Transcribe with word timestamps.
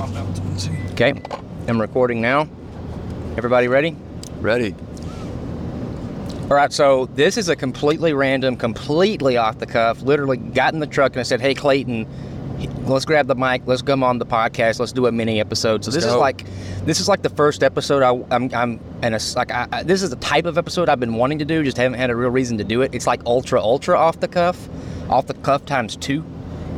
Okay, 0.00 1.12
I'm 1.66 1.80
recording 1.80 2.20
now. 2.20 2.48
Everybody 3.36 3.66
ready? 3.66 3.96
Ready. 4.40 4.72
All 6.42 6.56
right, 6.56 6.72
so 6.72 7.06
this 7.06 7.36
is 7.36 7.48
a 7.48 7.56
completely 7.56 8.12
random, 8.12 8.56
completely 8.56 9.36
off 9.36 9.58
the 9.58 9.66
cuff. 9.66 10.00
Literally 10.02 10.36
got 10.36 10.72
in 10.72 10.78
the 10.78 10.86
truck 10.86 11.12
and 11.12 11.20
I 11.20 11.24
said, 11.24 11.40
"Hey, 11.40 11.52
Clayton, 11.52 12.06
let's 12.86 13.04
grab 13.04 13.26
the 13.26 13.34
mic. 13.34 13.62
Let's 13.66 13.82
come 13.82 14.04
on 14.04 14.18
the 14.18 14.26
podcast. 14.26 14.78
Let's 14.78 14.92
do 14.92 15.06
a 15.06 15.12
mini 15.12 15.40
episode." 15.40 15.84
So 15.84 15.90
this 15.90 16.04
is 16.04 16.14
like, 16.14 16.44
this 16.84 17.00
is 17.00 17.08
like 17.08 17.22
the 17.22 17.30
first 17.30 17.64
episode. 17.64 18.04
I, 18.04 18.12
I'm, 18.34 18.54
I'm, 18.54 18.80
and 19.02 19.16
it's 19.16 19.34
like, 19.34 19.50
I, 19.50 19.66
I, 19.72 19.82
this 19.82 20.04
is 20.04 20.10
the 20.10 20.16
type 20.16 20.46
of 20.46 20.58
episode 20.58 20.88
I've 20.88 21.00
been 21.00 21.14
wanting 21.14 21.40
to 21.40 21.44
do. 21.44 21.64
Just 21.64 21.76
haven't 21.76 21.98
had 21.98 22.10
a 22.10 22.14
real 22.14 22.30
reason 22.30 22.56
to 22.58 22.64
do 22.64 22.82
it. 22.82 22.94
It's 22.94 23.08
like 23.08 23.20
ultra, 23.26 23.60
ultra 23.60 23.98
off 23.98 24.20
the 24.20 24.28
cuff, 24.28 24.68
off 25.10 25.26
the 25.26 25.34
cuff 25.34 25.66
times 25.66 25.96
two. 25.96 26.24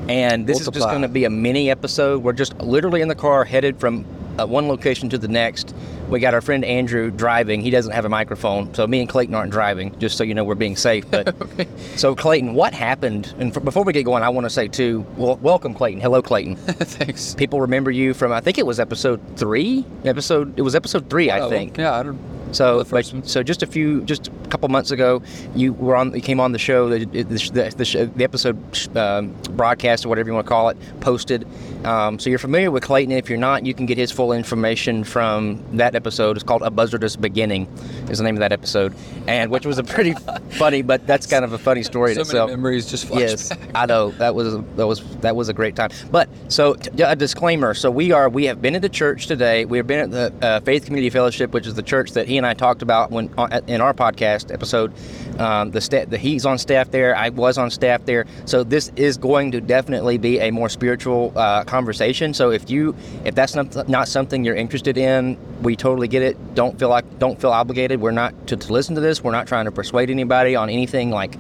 And 0.08 0.46
this 0.46 0.60
is 0.60 0.68
just 0.68 0.88
going 0.88 1.02
to 1.02 1.08
be 1.08 1.24
a 1.24 1.30
mini 1.30 1.70
episode. 1.70 2.22
We're 2.22 2.32
just 2.32 2.56
literally 2.58 3.00
in 3.00 3.08
the 3.08 3.14
car 3.14 3.44
headed 3.44 3.78
from 3.78 4.04
uh, 4.38 4.46
one 4.46 4.66
location 4.68 5.08
to 5.10 5.18
the 5.18 5.28
next. 5.28 5.74
We 6.08 6.18
got 6.18 6.34
our 6.34 6.40
friend 6.40 6.64
Andrew 6.64 7.10
driving. 7.12 7.60
He 7.60 7.70
doesn't 7.70 7.92
have 7.92 8.04
a 8.04 8.08
microphone, 8.08 8.74
so 8.74 8.84
me 8.86 8.98
and 9.00 9.08
Clayton 9.08 9.34
aren't 9.34 9.52
driving. 9.52 9.96
Just 10.00 10.16
so 10.18 10.24
you 10.24 10.34
know, 10.34 10.42
we're 10.42 10.56
being 10.56 10.74
safe. 10.74 11.08
But 11.08 11.36
so 11.96 12.16
Clayton, 12.16 12.54
what 12.54 12.74
happened? 12.74 13.32
And 13.38 13.56
f- 13.56 13.62
before 13.62 13.84
we 13.84 13.92
get 13.92 14.02
going, 14.04 14.24
I 14.24 14.28
want 14.30 14.46
to 14.46 14.50
say 14.50 14.66
too, 14.66 15.06
well, 15.16 15.36
welcome 15.36 15.74
Clayton. 15.74 16.00
Hello, 16.00 16.20
Clayton. 16.22 16.56
Thanks. 16.56 17.34
People 17.36 17.60
remember 17.60 17.92
you 17.92 18.12
from 18.14 18.32
I 18.32 18.40
think 18.40 18.58
it 18.58 18.66
was 18.66 18.80
episode 18.80 19.20
three. 19.36 19.84
Episode 20.04 20.58
it 20.58 20.62
was 20.62 20.74
episode 20.74 21.08
three, 21.08 21.30
I 21.30 21.40
Oh, 21.40 21.48
think. 21.48 21.76
Yeah, 21.78 21.94
I 21.94 22.02
don't. 22.02 22.18
So, 22.52 22.84
but- 22.84 23.12
so 23.24 23.42
just 23.42 23.62
a 23.62 23.66
few, 23.66 24.02
just 24.04 24.28
a 24.28 24.30
couple 24.48 24.68
months 24.68 24.90
ago, 24.90 25.22
you 25.54 25.72
were 25.72 25.96
on, 25.96 26.14
you 26.14 26.20
came 26.20 26.40
on 26.40 26.52
the 26.52 26.58
show, 26.58 26.88
the 26.88 27.04
the, 27.04 27.22
the, 27.22 28.10
the 28.16 28.24
episode 28.24 28.56
um, 28.96 29.34
broadcast 29.56 30.04
or 30.04 30.08
whatever 30.08 30.28
you 30.28 30.34
want 30.34 30.46
to 30.46 30.48
call 30.48 30.68
it, 30.68 30.76
posted. 31.00 31.46
Um, 31.84 32.18
so 32.18 32.28
you're 32.30 32.38
familiar 32.38 32.70
with 32.70 32.82
Clayton. 32.82 33.12
If 33.12 33.28
you're 33.30 33.38
not, 33.38 33.64
you 33.64 33.72
can 33.74 33.86
get 33.86 33.96
his 33.96 34.10
full 34.10 34.32
information 34.32 35.02
from 35.04 35.62
that 35.78 35.94
episode. 35.94 36.36
It's 36.36 36.44
called 36.44 36.62
"A 36.62 36.70
Buzzardous 36.70 37.18
Beginning," 37.20 37.66
is 38.10 38.18
the 38.18 38.24
name 38.24 38.34
of 38.36 38.40
that 38.40 38.52
episode, 38.52 38.94
and 39.26 39.50
which 39.50 39.64
was 39.64 39.78
a 39.78 39.84
pretty 39.84 40.12
funny, 40.50 40.82
but 40.82 41.06
that's 41.06 41.26
kind 41.26 41.44
of 41.44 41.52
a 41.52 41.58
funny 41.58 41.82
story 41.82 42.10
in 42.10 42.16
So 42.16 42.20
itself. 42.22 42.50
many 42.50 42.56
memories 42.58 42.86
just 42.90 43.06
flash 43.06 43.20
Yes, 43.20 43.48
back. 43.48 43.58
I 43.74 43.86
know 43.86 44.10
that 44.12 44.34
was 44.34 44.58
that 44.76 44.86
was 44.86 45.02
that 45.18 45.34
was 45.36 45.48
a 45.48 45.54
great 45.54 45.74
time. 45.76 45.90
But 46.10 46.28
so 46.48 46.74
t- 46.74 47.02
a 47.02 47.16
disclaimer: 47.16 47.72
so 47.74 47.90
we 47.90 48.12
are 48.12 48.28
we 48.28 48.44
have 48.44 48.60
been 48.60 48.74
at 48.74 48.82
the 48.82 48.88
church 48.88 49.26
today. 49.26 49.64
We 49.64 49.78
have 49.78 49.86
been 49.86 50.00
at 50.00 50.10
the 50.10 50.46
uh, 50.46 50.60
Faith 50.60 50.84
Community 50.84 51.10
Fellowship, 51.10 51.52
which 51.52 51.66
is 51.66 51.74
the 51.74 51.82
church 51.82 52.12
that 52.12 52.28
he 52.28 52.36
and 52.36 52.46
I 52.46 52.52
talked 52.54 52.82
about 52.82 53.10
when 53.10 53.32
on, 53.38 53.52
in 53.66 53.80
our 53.80 53.94
podcast 53.94 54.52
episode. 54.52 54.92
Um, 55.38 55.70
the 55.70 55.80
sta- 55.80 56.04
the 56.04 56.18
he's 56.18 56.44
on 56.44 56.58
staff 56.58 56.90
there. 56.90 57.16
I 57.16 57.30
was 57.30 57.56
on 57.56 57.70
staff 57.70 58.04
there. 58.04 58.26
So 58.44 58.64
this 58.64 58.92
is 58.96 59.16
going 59.16 59.52
to 59.52 59.60
definitely 59.62 60.18
be 60.18 60.38
a 60.40 60.50
more 60.50 60.68
spiritual 60.68 61.32
uh, 61.34 61.64
conversation. 61.70 62.34
So 62.34 62.50
if 62.50 62.68
you 62.68 62.94
if 63.24 63.34
that's 63.34 63.54
not 63.54 63.88
not 63.88 64.08
something 64.08 64.44
you're 64.44 64.56
interested 64.56 64.98
in, 64.98 65.38
we 65.62 65.76
totally 65.76 66.08
get 66.08 66.22
it. 66.22 66.54
Don't 66.54 66.78
feel 66.78 66.88
like 66.88 67.18
don't 67.18 67.40
feel 67.40 67.52
obligated. 67.52 68.00
We're 68.00 68.10
not 68.10 68.34
to, 68.48 68.56
to 68.56 68.72
listen 68.72 68.96
to 68.96 69.00
this. 69.00 69.22
We're 69.22 69.30
not 69.30 69.46
trying 69.46 69.66
to 69.66 69.72
persuade 69.72 70.10
anybody 70.10 70.56
on 70.56 70.68
anything 70.68 71.10
like 71.10 71.36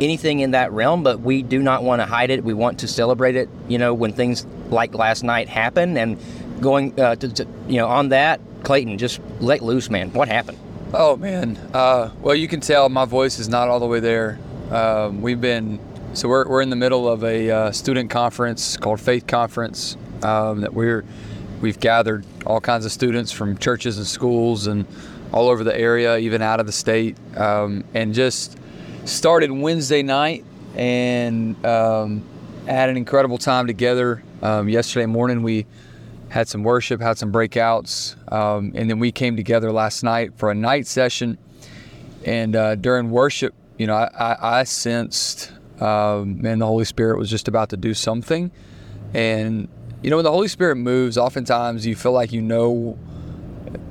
anything 0.00 0.40
in 0.40 0.50
that 0.50 0.70
realm, 0.72 1.02
but 1.02 1.20
we 1.20 1.42
do 1.42 1.62
not 1.62 1.82
want 1.82 2.00
to 2.02 2.06
hide 2.06 2.30
it. 2.30 2.44
We 2.44 2.52
want 2.54 2.80
to 2.80 2.88
celebrate 2.88 3.36
it. 3.36 3.48
You 3.68 3.78
know, 3.78 3.94
when 3.94 4.12
things 4.12 4.46
like 4.68 4.94
last 4.94 5.24
night 5.24 5.48
happen, 5.48 5.96
and 5.96 6.18
going 6.60 6.98
uh, 7.00 7.16
to, 7.16 7.28
to 7.28 7.46
you 7.66 7.78
know 7.78 7.88
on 7.88 8.10
that, 8.10 8.40
Clayton, 8.64 8.98
just 8.98 9.20
let 9.40 9.62
loose, 9.62 9.88
man. 9.88 10.12
What 10.12 10.28
happened? 10.28 10.58
Oh 10.92 11.16
man. 11.16 11.56
Uh, 11.72 12.10
well, 12.20 12.34
you 12.34 12.48
can 12.48 12.60
tell 12.60 12.88
my 12.88 13.06
voice 13.06 13.38
is 13.38 13.48
not 13.48 13.68
all 13.68 13.80
the 13.80 13.86
way 13.86 14.00
there. 14.00 14.38
Um, 14.70 15.22
we've 15.22 15.40
been 15.40 15.78
so 16.14 16.28
we're, 16.28 16.48
we're 16.48 16.62
in 16.62 16.70
the 16.70 16.76
middle 16.76 17.08
of 17.08 17.24
a 17.24 17.50
uh, 17.50 17.72
student 17.72 18.08
conference 18.08 18.76
called 18.76 19.00
Faith 19.00 19.26
Conference 19.26 19.96
um, 20.22 20.60
that 20.60 20.72
we're 20.72 21.04
we've 21.60 21.80
gathered 21.80 22.24
all 22.46 22.60
kinds 22.60 22.84
of 22.84 22.92
students 22.92 23.32
from 23.32 23.58
churches 23.58 23.98
and 23.98 24.06
schools 24.06 24.66
and 24.66 24.86
all 25.32 25.48
over 25.48 25.64
the 25.64 25.76
area, 25.76 26.16
even 26.18 26.40
out 26.42 26.60
of 26.60 26.66
the 26.66 26.72
state, 26.72 27.16
um, 27.36 27.82
and 27.94 28.14
just 28.14 28.56
started 29.04 29.50
Wednesday 29.50 30.02
night 30.02 30.44
and 30.76 31.64
um, 31.66 32.22
had 32.66 32.88
an 32.88 32.96
incredible 32.96 33.38
time 33.38 33.66
together. 33.66 34.22
Um, 34.42 34.68
yesterday 34.68 35.06
morning 35.06 35.42
we 35.42 35.66
had 36.28 36.46
some 36.46 36.62
worship, 36.62 37.00
had 37.00 37.18
some 37.18 37.32
breakouts, 37.32 38.14
um, 38.32 38.72
and 38.74 38.88
then 38.88 38.98
we 39.00 39.10
came 39.10 39.36
together 39.36 39.72
last 39.72 40.04
night 40.04 40.34
for 40.36 40.50
a 40.50 40.54
night 40.54 40.86
session. 40.86 41.38
And 42.24 42.54
uh, 42.54 42.76
during 42.76 43.10
worship, 43.10 43.54
you 43.78 43.86
know, 43.86 43.94
I, 43.94 44.08
I, 44.18 44.58
I 44.60 44.64
sensed, 44.64 45.52
um, 45.80 46.40
man, 46.42 46.58
the 46.58 46.66
Holy 46.66 46.84
Spirit 46.84 47.18
was 47.18 47.30
just 47.30 47.48
about 47.48 47.70
to 47.70 47.76
do 47.76 47.94
something. 47.94 48.50
And 49.12 49.68
you 50.02 50.10
know, 50.10 50.16
when 50.16 50.24
the 50.24 50.32
Holy 50.32 50.48
Spirit 50.48 50.76
moves, 50.76 51.16
oftentimes 51.16 51.86
you 51.86 51.96
feel 51.96 52.12
like 52.12 52.32
you 52.32 52.42
know 52.42 52.98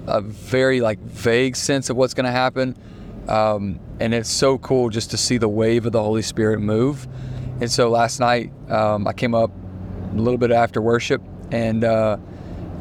a 0.07 0.21
very 0.21 0.81
like 0.81 0.99
vague 0.99 1.55
sense 1.55 1.89
of 1.89 1.97
what's 1.97 2.13
going 2.13 2.25
to 2.25 2.31
happen. 2.31 2.75
Um, 3.27 3.79
and 3.99 4.13
it's 4.13 4.29
so 4.29 4.57
cool 4.57 4.89
just 4.89 5.11
to 5.11 5.17
see 5.17 5.37
the 5.37 5.47
wave 5.47 5.85
of 5.85 5.91
the 5.91 6.03
Holy 6.03 6.21
Spirit 6.21 6.59
move. 6.59 7.07
And 7.61 7.71
so 7.71 7.89
last 7.89 8.19
night, 8.19 8.51
um, 8.69 9.07
I 9.07 9.13
came 9.13 9.33
up 9.33 9.51
a 10.11 10.15
little 10.15 10.37
bit 10.37 10.51
after 10.51 10.81
worship 10.81 11.21
and 11.51 11.83
uh, 11.83 12.17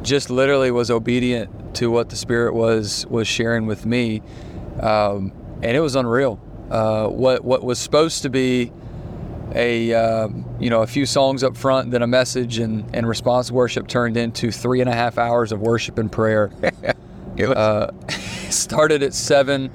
just 0.03 0.31
literally 0.31 0.71
was 0.71 0.91
obedient 0.91 1.75
to 1.77 1.91
what 1.91 2.11
the 2.11 2.17
Spirit 2.17 2.55
was 2.55 3.07
was 3.07 3.27
sharing 3.27 3.67
with 3.67 3.87
me, 3.87 4.23
um, 4.81 5.33
and 5.63 5.77
it 5.77 5.81
was 5.81 5.95
unreal. 5.95 6.41
Uh, 6.71 7.07
what 7.07 7.45
what 7.45 7.63
was 7.63 7.79
supposed 7.79 8.23
to 8.23 8.31
be 8.31 8.73
a 9.55 9.93
um, 9.95 10.45
you 10.61 10.71
know 10.71 10.83
a 10.83 10.87
few 10.87 11.07
songs 11.07 11.43
up 11.43 11.57
front, 11.57 11.91
then 11.91 12.03
a 12.03 12.07
message 12.07 12.59
and 12.59 12.85
and 12.95 13.09
response 13.09 13.51
worship 13.51 13.89
turned 13.89 14.17
into 14.17 14.51
three 14.51 14.81
and 14.81 14.89
a 14.89 14.95
half 14.95 15.19
hours 15.19 15.53
of 15.53 15.61
worship 15.61 15.99
and 15.99 16.11
prayer. 16.11 16.51
uh, 17.41 17.91
started 18.51 19.03
at 19.03 19.15
seven, 19.15 19.71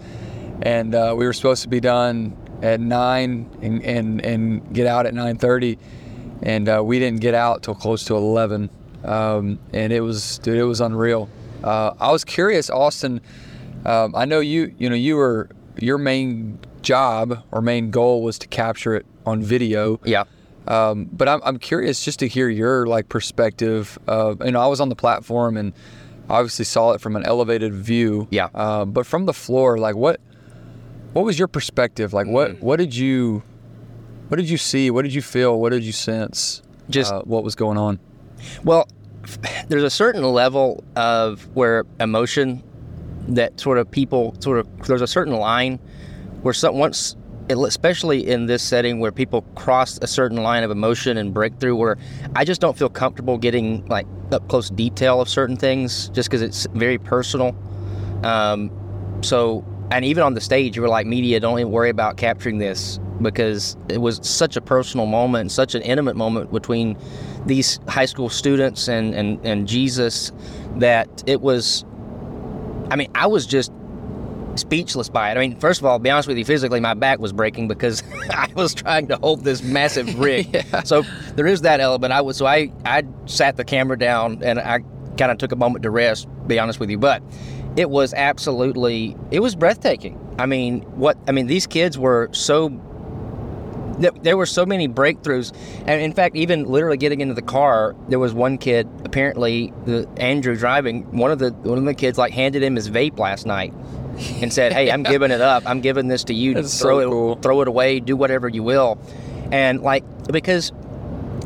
and 0.61 0.93
uh, 0.93 1.13
we 1.17 1.25
were 1.25 1.33
supposed 1.33 1.63
to 1.63 1.69
be 1.69 1.79
done 1.79 2.35
at 2.61 2.79
nine 2.79 3.49
and 3.61 3.83
and, 3.83 4.25
and 4.25 4.73
get 4.73 4.87
out 4.87 5.05
at 5.05 5.13
nine 5.13 5.37
thirty, 5.37 5.77
and 6.41 6.67
uh, 6.69 6.81
we 6.83 6.99
didn't 6.99 7.21
get 7.21 7.33
out 7.33 7.63
till 7.63 7.75
close 7.75 8.05
to 8.05 8.15
eleven, 8.15 8.69
um, 9.03 9.59
and 9.73 9.93
it 9.93 10.01
was 10.01 10.39
dude, 10.39 10.57
it 10.57 10.63
was 10.63 10.81
unreal. 10.81 11.29
Uh, 11.63 11.93
I 11.99 12.11
was 12.11 12.23
curious, 12.23 12.69
Austin. 12.69 13.21
Um, 13.85 14.15
I 14.15 14.25
know 14.25 14.39
you 14.39 14.73
you 14.77 14.89
know 14.89 14.95
you 14.95 15.15
were 15.15 15.49
your 15.79 15.97
main 15.97 16.59
job 16.81 17.43
or 17.51 17.61
main 17.61 17.91
goal 17.91 18.23
was 18.23 18.39
to 18.39 18.47
capture 18.47 18.95
it 18.95 19.05
on 19.27 19.41
video. 19.43 19.99
Yeah. 20.03 20.23
Um, 20.67 21.05
but 21.11 21.27
I'm, 21.29 21.41
I'm 21.43 21.59
curious 21.59 22.03
just 22.03 22.19
to 22.19 22.27
hear 22.27 22.49
your 22.49 22.87
like 22.87 23.09
perspective. 23.09 23.97
Of, 24.07 24.43
you 24.43 24.51
know, 24.51 24.61
I 24.61 24.67
was 24.67 24.81
on 24.81 24.89
the 24.89 24.95
platform 24.95 25.55
and 25.57 25.73
obviously 26.29 26.65
saw 26.65 26.91
it 26.91 27.01
from 27.01 27.15
an 27.15 27.23
elevated 27.25 27.73
view. 27.73 28.27
Yeah. 28.31 28.49
Uh, 28.53 28.85
but 28.85 29.05
from 29.05 29.25
the 29.25 29.33
floor, 29.33 29.77
like 29.77 29.95
what 29.95 30.19
what 31.13 31.23
was 31.25 31.39
your 31.39 31.47
perspective? 31.47 32.13
Like 32.13 32.27
Mm. 32.27 32.31
what 32.31 32.59
what 32.61 32.77
did 32.79 32.95
you 32.95 33.43
what 34.27 34.37
did 34.37 34.49
you 34.49 34.57
see? 34.57 34.91
What 34.91 35.03
did 35.03 35.13
you 35.13 35.21
feel? 35.21 35.59
What 35.59 35.71
did 35.71 35.83
you 35.83 35.93
sense? 35.93 36.61
Just- 36.89 37.13
uh, 37.13 37.21
what 37.23 37.43
was 37.43 37.55
going 37.55 37.77
on? 37.77 37.99
Well, 38.63 38.87
there's 39.67 39.83
a 39.83 39.89
certain 39.89 40.23
level 40.23 40.83
of 40.95 41.47
where 41.55 41.85
emotion 41.99 42.61
that 43.29 43.59
sort 43.59 43.77
of 43.77 43.89
people 43.91 44.35
sort 44.39 44.59
of 44.59 44.67
there's 44.87 45.01
a 45.01 45.07
certain 45.07 45.33
line 45.35 45.79
where 46.43 46.53
some 46.53 46.77
once 46.77 47.15
especially 47.49 48.27
in 48.27 48.45
this 48.45 48.61
setting 48.61 48.99
where 48.99 49.11
people 49.11 49.41
cross 49.55 49.97
a 50.01 50.07
certain 50.07 50.43
line 50.43 50.63
of 50.63 50.71
emotion 50.71 51.17
and 51.17 51.33
breakthrough 51.33 51.75
where 51.75 51.97
I 52.35 52.43
just 52.45 52.61
don't 52.61 52.77
feel 52.77 52.89
comfortable 52.89 53.37
getting 53.37 53.85
like 53.87 54.05
up 54.31 54.47
close 54.49 54.69
detail 54.69 55.21
of 55.21 55.29
certain 55.29 55.55
things 55.55 56.09
just 56.09 56.29
because 56.29 56.41
it's 56.41 56.67
very 56.73 56.97
personal. 56.97 57.55
Um, 58.23 58.71
so 59.21 59.65
and 59.91 60.03
even 60.03 60.23
on 60.23 60.33
the 60.33 60.41
stage 60.41 60.75
you 60.75 60.81
were 60.81 60.89
like 60.89 61.07
media 61.07 61.39
don't 61.39 61.59
even 61.59 61.71
worry 61.71 61.89
about 61.89 62.17
capturing 62.17 62.57
this 62.57 62.99
because 63.21 63.77
it 63.89 63.99
was 63.99 64.19
such 64.21 64.55
a 64.55 64.61
personal 64.61 65.05
moment 65.05 65.51
such 65.51 65.75
an 65.75 65.81
intimate 65.81 66.15
moment 66.15 66.51
between 66.51 66.97
these 67.45 67.79
high 67.87 68.05
school 68.05 68.29
students 68.29 68.87
and, 68.87 69.13
and, 69.15 69.43
and 69.45 69.67
jesus 69.67 70.31
that 70.75 71.23
it 71.25 71.41
was 71.41 71.85
i 72.91 72.95
mean 72.95 73.09
i 73.15 73.25
was 73.25 73.45
just 73.45 73.71
speechless 74.57 75.09
by 75.09 75.31
it. 75.31 75.37
I 75.37 75.39
mean 75.39 75.59
first 75.59 75.79
of 75.79 75.85
all 75.85 75.99
be 75.99 76.09
honest 76.09 76.27
with 76.27 76.37
you 76.37 76.45
physically 76.45 76.79
my 76.79 76.93
back 76.93 77.19
was 77.19 77.31
breaking 77.33 77.67
because 77.67 78.03
i 78.31 78.47
was 78.55 78.73
trying 78.73 79.07
to 79.07 79.17
hold 79.17 79.43
this 79.43 79.61
massive 79.61 80.19
rig. 80.19 80.65
So 80.85 81.03
there 81.35 81.47
is 81.47 81.61
that 81.61 81.79
element. 81.79 82.13
I 82.13 82.21
was 82.21 82.37
so 82.37 82.45
i 82.45 82.71
i 82.85 83.03
sat 83.25 83.57
the 83.57 83.63
camera 83.65 83.97
down 83.97 84.41
and 84.43 84.59
i 84.59 84.79
kind 85.17 85.31
of 85.31 85.37
took 85.37 85.51
a 85.51 85.55
moment 85.55 85.83
to 85.83 85.89
rest 85.89 86.27
be 86.47 86.59
honest 86.59 86.79
with 86.79 86.89
you. 86.89 86.97
But 86.97 87.21
it 87.75 87.89
was 87.89 88.13
absolutely 88.13 89.15
it 89.31 89.39
was 89.39 89.55
breathtaking. 89.55 90.19
I 90.39 90.45
mean 90.45 90.81
what 90.81 91.17
i 91.27 91.31
mean 91.31 91.47
these 91.47 91.67
kids 91.67 91.97
were 91.97 92.29
so 92.31 92.69
th- 93.99 94.13
there 94.21 94.37
were 94.37 94.45
so 94.45 94.65
many 94.65 94.87
breakthroughs. 94.87 95.55
And 95.87 96.01
in 96.01 96.13
fact 96.13 96.35
even 96.35 96.65
literally 96.65 96.97
getting 96.97 97.21
into 97.21 97.33
the 97.33 97.41
car 97.41 97.95
there 98.09 98.19
was 98.19 98.33
one 98.33 98.57
kid 98.57 98.87
apparently 99.05 99.73
the 99.85 100.07
andrew 100.17 100.55
driving 100.55 101.03
one 101.11 101.31
of 101.31 101.39
the 101.39 101.51
one 101.51 101.77
of 101.77 101.85
the 101.85 101.93
kids 101.93 102.17
like 102.17 102.33
handed 102.33 102.63
him 102.63 102.75
his 102.75 102.89
vape 102.89 103.17
last 103.19 103.45
night 103.45 103.73
and 104.41 104.51
said 104.51 104.73
hey 104.73 104.91
i'm 104.91 105.03
giving 105.03 105.31
it 105.31 105.41
up 105.41 105.63
i'm 105.65 105.81
giving 105.81 106.07
this 106.07 106.23
to 106.25 106.33
you 106.33 106.53
That's 106.55 106.79
throw 106.81 106.99
so 106.99 107.07
it 107.07 107.11
cool. 107.11 107.35
throw 107.35 107.61
it 107.61 107.67
away 107.67 107.99
do 107.99 108.15
whatever 108.15 108.47
you 108.47 108.63
will 108.63 108.97
and 109.51 109.81
like 109.81 110.03
because 110.31 110.71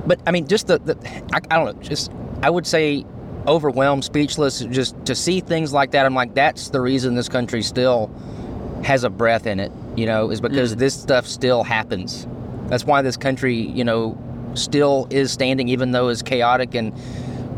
but 0.08 0.20
i 0.26 0.32
mean 0.32 0.48
just 0.48 0.68
the, 0.68 0.80
the 0.80 0.98
I, 1.34 1.42
I 1.50 1.58
don't 1.64 1.76
know 1.76 1.82
just 1.84 2.12
I 2.44 2.50
would 2.50 2.66
say 2.66 3.06
overwhelmed, 3.48 4.04
speechless, 4.04 4.62
just 4.62 4.96
to 5.06 5.14
see 5.16 5.42
things 5.42 5.74
like 5.74 5.92
that. 5.92 6.06
I'm 6.08 6.14
like, 6.16 6.34
that's 6.36 6.70
the 6.70 6.80
reason 6.82 7.14
this 7.16 7.30
country 7.30 7.62
still 7.62 8.10
has 8.84 9.04
a 9.04 9.10
breath 9.12 9.46
in 9.46 9.60
it, 9.60 9.72
you 9.96 10.06
know, 10.08 10.32
is 10.32 10.42
because 10.42 10.76
Mm. 10.76 10.80
this 10.80 11.00
stuff 11.00 11.28
still 11.28 11.64
happens. 11.64 12.28
That's 12.68 12.84
why 12.84 13.02
this 13.04 13.18
country, 13.18 13.56
you 13.56 13.84
know, 13.84 14.18
still 14.56 15.08
is 15.12 15.32
standing, 15.32 15.70
even 15.70 15.92
though 15.92 16.08
it's 16.10 16.22
chaotic 16.24 16.74
and 16.76 16.94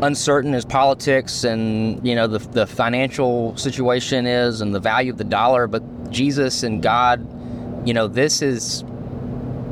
uncertain 0.02 0.54
as 0.54 0.64
politics 0.64 1.44
and, 1.44 2.06
you 2.06 2.14
know, 2.14 2.26
the, 2.26 2.38
the 2.38 2.66
financial 2.66 3.56
situation 3.56 4.26
is 4.26 4.60
and 4.60 4.74
the 4.74 4.80
value 4.80 5.12
of 5.12 5.18
the 5.18 5.24
dollar. 5.24 5.66
But 5.66 6.10
Jesus 6.10 6.62
and 6.62 6.82
God, 6.82 7.26
you 7.86 7.94
know, 7.94 8.08
this 8.08 8.42
is, 8.42 8.84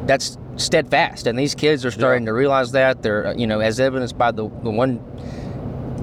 that's 0.06 0.38
steadfast. 0.56 1.26
And 1.26 1.38
these 1.38 1.54
kids 1.54 1.84
are 1.84 1.90
starting 1.90 2.26
to 2.26 2.32
realize 2.32 2.72
that. 2.72 3.02
They're, 3.02 3.34
you 3.36 3.46
know, 3.46 3.60
as 3.60 3.80
evidenced 3.80 4.16
by 4.16 4.30
the, 4.30 4.48
the 4.62 4.70
one 4.70 5.00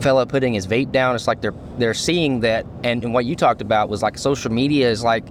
fellow 0.02 0.26
putting 0.26 0.54
his 0.54 0.66
vape 0.66 0.92
down. 0.92 1.16
It's 1.16 1.28
like 1.28 1.42
they're 1.42 1.54
they're 1.78 1.94
seeing 1.94 2.40
that, 2.42 2.66
and, 2.84 3.04
and 3.04 3.14
what 3.14 3.26
you 3.26 3.36
talked 3.36 3.62
about 3.62 3.90
was 3.90 4.02
like 4.02 4.18
social 4.18 4.52
media 4.52 4.90
is 4.90 5.04
like 5.04 5.26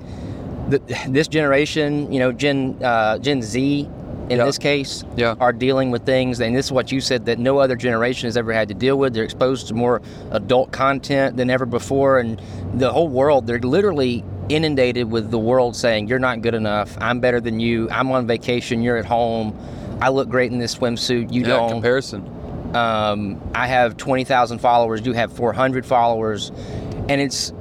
the, 0.68 0.78
this 1.08 1.28
generation, 1.28 2.12
you 2.12 2.18
know, 2.18 2.32
Gen 2.32 2.78
uh, 2.82 3.18
Gen 3.18 3.42
Z 3.42 3.88
in 4.30 4.38
Yeah. 4.38 4.44
this 4.44 4.58
case, 4.58 5.04
Yeah. 5.16 5.34
are 5.40 5.52
dealing 5.52 5.90
with 5.90 6.02
things, 6.04 6.40
and 6.40 6.54
this 6.54 6.66
is 6.66 6.72
what 6.72 6.92
you 6.92 7.00
said 7.00 7.26
that 7.26 7.38
no 7.38 7.58
other 7.58 7.76
generation 7.76 8.26
has 8.26 8.36
ever 8.36 8.52
had 8.52 8.68
to 8.68 8.74
deal 8.74 8.96
with. 8.98 9.14
They're 9.14 9.24
exposed 9.24 9.68
to 9.68 9.74
more 9.74 10.02
adult 10.32 10.70
content 10.70 11.36
than 11.36 11.48
ever 11.50 11.64
before, 11.66 12.18
and 12.18 12.40
the 12.74 12.90
whole 12.92 13.08
world 13.08 13.46
they're 13.46 13.58
literally 13.58 14.24
inundated 14.48 15.10
with 15.10 15.30
the 15.30 15.38
world 15.38 15.76
saying 15.76 16.08
you're 16.08 16.18
not 16.18 16.40
good 16.42 16.54
enough. 16.54 16.96
I'm 17.00 17.20
better 17.20 17.40
than 17.40 17.60
you. 17.60 17.88
I'm 17.90 18.10
on 18.12 18.26
vacation. 18.26 18.82
You're 18.82 18.96
at 18.96 19.04
home. 19.04 19.52
I 20.00 20.08
look 20.10 20.28
great 20.28 20.52
in 20.52 20.58
this 20.58 20.74
swimsuit. 20.76 21.32
You 21.32 21.42
Yeah, 21.42 21.48
don't. 21.48 21.70
comparison. 21.70 22.22
Um, 22.74 23.38
I 23.54 23.66
have 23.66 23.96
20,000 23.96 24.58
followers. 24.58 25.04
You 25.04 25.12
have 25.14 25.32
400 25.32 25.84
followers, 25.86 26.52
and 27.08 27.20
it's 27.20 27.52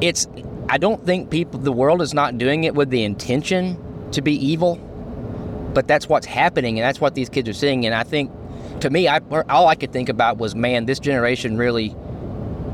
it's. 0.00 0.26
I 0.70 0.78
don't 0.78 1.04
think 1.04 1.28
people. 1.30 1.60
The 1.60 1.72
world 1.72 2.00
is 2.02 2.14
not 2.14 2.38
doing 2.38 2.64
it 2.64 2.74
with 2.74 2.88
the 2.90 3.04
intention 3.04 3.76
to 4.12 4.22
be 4.22 4.32
evil, 4.34 4.78
but 5.74 5.86
that's 5.88 6.08
what's 6.08 6.26
happening, 6.26 6.78
and 6.78 6.84
that's 6.84 7.00
what 7.00 7.14
these 7.14 7.28
kids 7.28 7.48
are 7.48 7.52
seeing. 7.52 7.86
And 7.86 7.94
I 7.94 8.02
think, 8.02 8.30
to 8.80 8.90
me, 8.90 9.08
I 9.08 9.20
all 9.48 9.66
I 9.68 9.74
could 9.74 9.92
think 9.92 10.08
about 10.08 10.38
was, 10.38 10.54
man, 10.54 10.86
this 10.86 10.98
generation 10.98 11.56
really, 11.56 11.94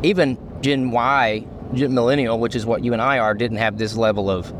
even 0.02 0.38
Gen 0.60 0.90
Y, 0.90 1.44
Gen 1.74 1.94
Millennial, 1.94 2.38
which 2.38 2.54
is 2.54 2.64
what 2.66 2.84
you 2.84 2.92
and 2.92 3.02
I 3.02 3.18
are, 3.18 3.34
didn't 3.34 3.58
have 3.58 3.78
this 3.78 3.96
level 3.96 4.30
of 4.30 4.52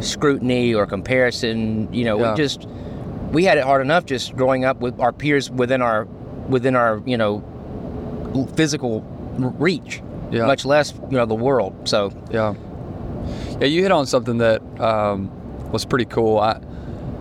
scrutiny 0.00 0.74
or 0.74 0.86
comparison. 0.86 1.92
You 1.92 2.04
know, 2.04 2.18
Yeah. 2.18 2.32
we 2.32 2.36
just 2.36 2.66
we 3.32 3.44
had 3.44 3.58
it 3.58 3.64
hard 3.64 3.82
enough 3.82 4.06
just 4.06 4.36
growing 4.36 4.64
up 4.64 4.80
with 4.80 4.98
our 5.00 5.12
peers 5.12 5.50
within 5.50 5.82
our 5.82 6.04
within 6.48 6.76
our 6.76 7.02
you 7.06 7.16
know 7.16 7.42
physical 8.56 9.00
reach 9.58 10.02
Yeah. 10.30 10.46
much 10.46 10.64
less 10.64 10.92
you 11.10 11.16
know 11.16 11.26
the 11.26 11.34
world 11.34 11.88
so 11.88 12.12
Yeah. 12.30 12.54
Yeah, 13.60 13.66
you 13.68 13.82
hit 13.82 13.90
on 13.92 14.06
something 14.06 14.38
that 14.38 14.60
um, 14.80 15.30
was 15.72 15.84
pretty 15.86 16.04
cool. 16.04 16.38
I, 16.38 16.60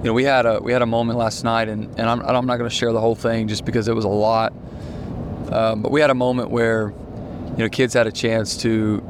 you 0.03 0.09
know, 0.09 0.13
we 0.13 0.25
had 0.25 0.45
a 0.45 0.59
we 0.59 0.73
had 0.73 0.81
a 0.81 0.85
moment 0.85 1.17
last 1.17 1.45
night, 1.45 1.69
and, 1.69 1.85
and 1.97 2.09
I'm, 2.09 2.19
I'm 2.21 2.45
not 2.45 2.57
going 2.57 2.69
to 2.69 2.75
share 2.75 2.91
the 2.91 2.99
whole 2.99 3.15
thing 3.15 3.47
just 3.47 3.63
because 3.63 3.87
it 3.87 3.95
was 3.95 4.03
a 4.03 4.09
lot. 4.09 4.51
Um, 5.49 5.81
but 5.81 5.93
we 5.93 6.01
had 6.01 6.09
a 6.09 6.15
moment 6.15 6.49
where, 6.49 6.93
you 7.51 7.59
know, 7.59 7.69
kids 7.69 7.93
had 7.93 8.05
a 8.05 8.11
chance 8.11 8.57
to 8.57 9.01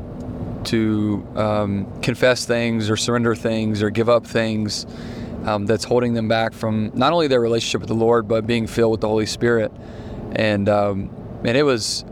to 0.66 1.28
um, 1.36 2.02
confess 2.02 2.46
things 2.46 2.92
or 2.92 2.96
surrender 2.96 3.34
things 3.34 3.82
or 3.82 3.90
give 3.90 4.08
up 4.08 4.28
things 4.28 4.86
um, 5.46 5.66
that's 5.66 5.84
holding 5.84 6.14
them 6.14 6.28
back 6.28 6.54
from 6.54 6.92
not 6.94 7.12
only 7.12 7.28
their 7.28 7.42
relationship 7.42 7.82
with 7.82 7.90
the 7.90 7.96
Lord 7.96 8.28
but 8.28 8.46
being 8.46 8.68
filled 8.68 8.92
with 8.92 9.02
the 9.02 9.08
Holy 9.08 9.26
Spirit. 9.26 9.72
And 10.34 10.70
um, 10.70 11.10
man, 11.42 11.56
it 11.56 11.66
was 11.66 12.06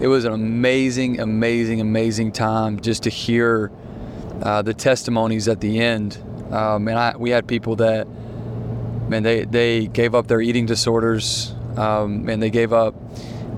it 0.00 0.08
was 0.08 0.26
an 0.26 0.34
amazing, 0.34 1.18
amazing, 1.18 1.80
amazing 1.80 2.32
time 2.32 2.78
just 2.78 3.04
to 3.04 3.10
hear 3.10 3.72
uh, 4.42 4.60
the 4.60 4.74
testimonies 4.74 5.48
at 5.48 5.60
the 5.60 5.80
end. 5.80 6.22
Um, 6.52 6.88
and 6.88 6.98
I, 6.98 7.16
we 7.16 7.30
had 7.30 7.46
people 7.46 7.76
that, 7.76 8.06
man, 9.08 9.22
they, 9.22 9.44
they 9.44 9.86
gave 9.86 10.14
up 10.14 10.26
their 10.26 10.40
eating 10.40 10.66
disorders, 10.66 11.54
um, 11.76 12.28
and 12.28 12.42
they 12.42 12.50
gave 12.50 12.72
up 12.72 12.94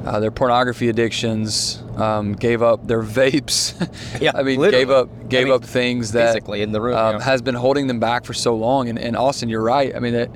uh, 0.04 0.20
their 0.20 0.30
pornography 0.30 0.88
addictions, 0.88 1.82
um, 1.96 2.34
gave 2.34 2.62
up 2.62 2.86
their 2.86 3.02
vapes. 3.02 3.74
Yeah, 4.20 4.32
I 4.34 4.42
mean, 4.42 4.60
literally. 4.60 4.84
gave 4.84 4.90
up 4.90 5.28
gave 5.28 5.42
I 5.42 5.44
mean, 5.44 5.54
up 5.54 5.64
things 5.64 6.12
that 6.12 6.28
physically 6.28 6.62
in 6.62 6.72
the 6.72 6.80
room 6.80 6.96
um, 6.96 7.16
yeah. 7.16 7.24
has 7.24 7.42
been 7.42 7.54
holding 7.54 7.86
them 7.86 8.00
back 8.00 8.24
for 8.24 8.34
so 8.34 8.54
long. 8.54 8.88
And, 8.88 8.98
and 8.98 9.16
Austin, 9.16 9.48
you're 9.48 9.62
right. 9.62 9.94
I 9.94 9.98
mean, 9.98 10.12
that 10.12 10.30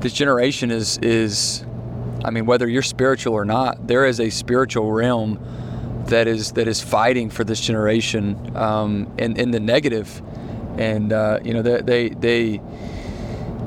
this 0.00 0.12
generation 0.12 0.70
is 0.70 0.98
is, 0.98 1.64
I 2.24 2.30
mean, 2.30 2.46
whether 2.46 2.68
you're 2.68 2.82
spiritual 2.82 3.34
or 3.34 3.44
not, 3.44 3.86
there 3.86 4.06
is 4.06 4.20
a 4.20 4.30
spiritual 4.30 4.90
realm 4.90 5.38
that 6.06 6.26
is 6.26 6.52
that 6.52 6.66
is 6.66 6.80
fighting 6.80 7.30
for 7.30 7.44
this 7.44 7.60
generation 7.60 8.56
um, 8.56 9.12
in 9.18 9.36
in 9.36 9.50
the 9.50 9.60
negative, 9.60 10.22
and 10.80 11.12
uh, 11.12 11.38
you 11.44 11.52
know 11.52 11.62
they 11.62 11.82
they 11.82 12.08
they 12.08 12.60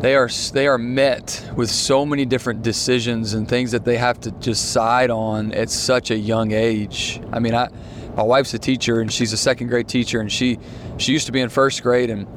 they 0.01 0.15
are 0.15 0.30
they 0.51 0.68
are 0.68 0.77
met 0.77 1.48
with 1.56 1.69
so 1.69 2.06
many 2.06 2.25
different 2.25 2.63
decisions 2.63 3.36
and 3.36 3.48
things 3.48 3.71
that 3.71 3.86
they 3.86 3.98
have 3.98 4.19
to 4.21 4.31
decide 4.31 5.10
on 5.12 5.54
at 5.54 5.69
such 5.69 6.12
a 6.12 6.18
young 6.18 6.51
age. 6.51 7.21
I 7.31 7.39
mean, 7.39 7.54
I 7.54 7.69
my 8.15 8.24
wife's 8.24 8.54
a 8.54 8.60
teacher 8.60 9.00
and 9.00 9.12
she's 9.12 9.31
a 9.33 9.38
second 9.38 9.68
grade 9.68 9.88
teacher 9.88 10.19
and 10.19 10.31
she 10.31 10.60
she 10.98 11.12
used 11.12 11.25
to 11.25 11.31
be 11.31 11.39
in 11.39 11.50
first 11.50 11.81
grade 11.81 12.10
and 12.10 12.27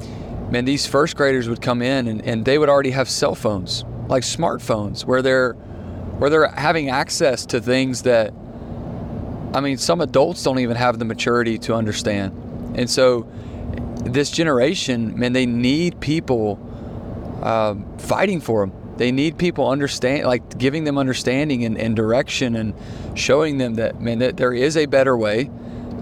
man 0.50 0.64
these 0.64 0.87
first 0.87 1.17
graders 1.17 1.49
would 1.49 1.61
come 1.61 1.82
in 1.82 2.08
and, 2.08 2.23
and 2.23 2.44
they 2.44 2.56
would 2.56 2.69
already 2.69 2.90
have 2.90 3.11
cell 3.11 3.34
phones 3.34 3.84
like 4.08 4.23
smartphones 4.23 5.05
where 5.05 5.20
they're 5.20 5.52
where 6.19 6.31
they're 6.31 6.49
having 6.49 6.88
access 6.88 7.44
to 7.44 7.61
things 7.61 8.02
that 8.02 8.32
I 9.52 9.61
mean 9.61 9.76
some 9.76 10.00
adults 10.00 10.43
don't 10.43 10.61
even 10.61 10.76
have 10.76 10.99
the 10.99 11.05
maturity 11.05 11.58
to 11.58 11.75
understand 11.75 12.32
and 12.75 12.88
so 12.88 13.28
this 14.12 14.31
generation 14.31 15.19
man 15.19 15.32
they 15.32 15.47
need 15.47 16.00
people 16.00 16.58
um, 17.43 17.99
fighting 17.99 18.41
for 18.41 18.67
them. 18.67 18.73
They 18.97 19.12
need 19.12 19.37
people 19.37 19.69
understand, 19.69 20.26
like 20.26 20.56
giving 20.56 20.85
them 20.85 20.97
understanding 20.97 21.64
and, 21.64 21.76
and 21.76 21.94
direction, 21.94 22.56
and 22.56 22.75
showing 23.14 23.58
them 23.58 23.75
that 23.75 24.00
man, 24.00 24.20
that 24.20 24.37
there 24.37 24.55
is 24.55 24.76
a 24.76 24.87
better 24.87 25.17
way, 25.17 25.50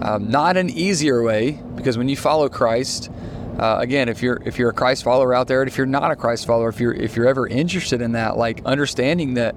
um, 0.01 0.29
not 0.29 0.55
an 0.55 0.69
easier 0.69 1.21
way. 1.21 1.61
Because 1.75 1.97
when 1.97 2.07
you 2.07 2.15
follow 2.15 2.47
Christ, 2.47 3.11
uh, 3.59 3.77
again, 3.79 4.07
if 4.07 4.21
you're 4.21 4.41
if 4.45 4.57
you're 4.57 4.69
a 4.69 4.73
Christ 4.73 5.03
follower 5.03 5.33
out 5.33 5.47
there, 5.47 5.61
and 5.61 5.69
if 5.69 5.77
you're 5.77 5.85
not 5.85 6.09
a 6.11 6.15
Christ 6.15 6.47
follower, 6.47 6.69
if 6.69 6.79
you're 6.79 6.93
if 6.93 7.15
you're 7.15 7.27
ever 7.27 7.47
interested 7.47 8.01
in 8.01 8.13
that, 8.13 8.37
like 8.37 8.63
understanding 8.65 9.33
that, 9.33 9.55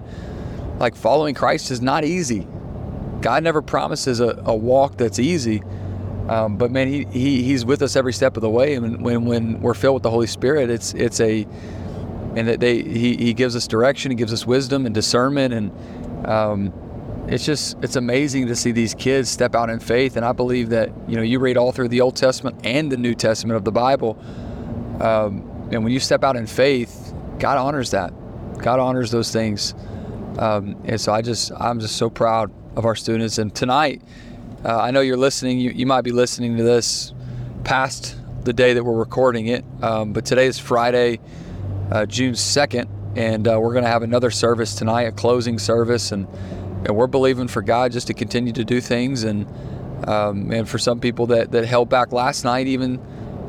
like 0.79 0.97
following 0.97 1.35
Christ 1.35 1.71
is 1.71 1.81
not 1.81 2.05
easy. 2.05 2.47
God 3.21 3.43
never 3.43 3.63
promises 3.63 4.21
a, 4.21 4.43
a 4.45 4.55
walk 4.55 4.97
that's 4.97 5.19
easy. 5.19 5.63
Um, 6.29 6.57
but 6.57 6.71
man, 6.71 6.89
he, 6.89 7.05
he 7.07 7.43
he's 7.43 7.65
with 7.65 7.83
us 7.83 7.97
every 7.97 8.13
step 8.13 8.37
of 8.37 8.43
the 8.43 8.51
way. 8.51 8.75
And 8.75 9.03
when 9.03 9.25
when 9.25 9.61
we're 9.61 9.75
filled 9.75 9.95
with 9.95 10.03
the 10.03 10.11
Holy 10.11 10.27
Spirit, 10.27 10.71
it's 10.71 10.93
it's 10.95 11.21
a 11.21 11.47
and 12.37 12.47
that 12.49 12.61
they 12.61 12.83
he, 12.83 13.17
he 13.17 13.35
gives 13.35 13.57
us 13.57 13.67
direction, 13.67 14.11
he 14.11 14.15
gives 14.15 14.33
us 14.33 14.47
wisdom 14.47 14.87
and 14.87 14.95
discernment, 14.95 15.55
and 15.55 16.27
um, 16.27 16.73
it's 17.29 17.45
just 17.45 17.79
it's 17.83 17.97
amazing 17.97 18.47
to 18.49 18.57
see 18.57 18.73
these 18.73 18.95
kids 18.95 19.31
step 19.31 19.55
out 19.55 19.71
in 19.71 19.81
faith. 19.81 20.17
And 20.17 20.25
I 20.25 20.33
believe 20.33 20.69
that 20.71 20.91
you 21.09 21.17
know 21.17 21.23
you 21.23 21.39
read 21.39 21.57
all 21.57 21.73
through 21.73 21.89
the 21.89 22.03
Old 22.03 22.17
Testament 22.17 22.61
and 22.65 22.93
the 22.93 22.99
New 22.99 23.15
Testament 23.15 23.57
of 23.57 23.65
the 23.65 23.73
Bible, 23.73 24.19
um, 25.01 25.69
and 25.73 25.83
when 25.83 25.93
you 25.93 26.01
step 26.01 26.25
out 26.25 26.37
in 26.37 26.47
faith, 26.47 27.15
God 27.39 27.57
honors 27.57 27.91
that. 27.93 28.13
God 28.59 28.81
honors 28.81 29.11
those 29.11 29.33
things. 29.33 29.75
Um, 30.39 30.77
and 30.85 31.01
so 31.01 31.13
I 31.13 31.23
just 31.23 31.53
I'm 31.59 31.81
just 31.81 31.97
so 31.97 32.11
proud 32.11 32.53
of 32.77 32.85
our 32.85 32.95
students. 32.95 33.39
And 33.39 33.55
tonight, 33.55 34.03
uh, 34.65 34.77
I 34.77 34.91
know 34.91 35.01
you're 35.01 35.17
listening. 35.17 35.59
You, 35.59 35.71
you 35.71 35.87
might 35.87 36.03
be 36.03 36.13
listening 36.13 36.57
to 36.57 36.63
this 36.63 37.13
past 37.65 38.17
the 38.45 38.53
day 38.53 38.73
that 38.73 38.83
we're 38.83 38.97
recording 38.97 39.47
it, 39.47 39.65
um, 39.83 40.13
but 40.13 40.25
today 40.25 40.47
is 40.47 40.59
Friday, 40.59 41.21
uh, 41.91 42.07
June 42.07 42.35
2nd, 42.35 42.89
and 43.17 43.47
uh, 43.47 43.59
we're 43.61 43.73
going 43.73 43.85
to 43.85 43.91
have 43.91 44.03
another 44.03 44.31
service 44.31 44.75
tonight, 44.75 45.03
a 45.03 45.13
closing 45.13 45.59
service, 45.59 46.13
and 46.13 46.27
and 46.87 46.97
we're 46.97 47.09
believing 47.09 47.49
for 47.49 47.61
God 47.61 47.91
just 47.91 48.07
to 48.07 48.15
continue 48.15 48.53
to 48.53 48.65
do 48.65 48.81
things, 48.81 49.25
and 49.25 49.47
um, 50.09 50.51
and 50.53 50.69
for 50.69 50.79
some 50.79 51.01
people 51.01 51.27
that 51.27 51.53
that 51.53 51.65
held 51.65 51.89
back 51.89 52.13
last 52.13 52.45
night, 52.45 52.67
even. 52.67 53.01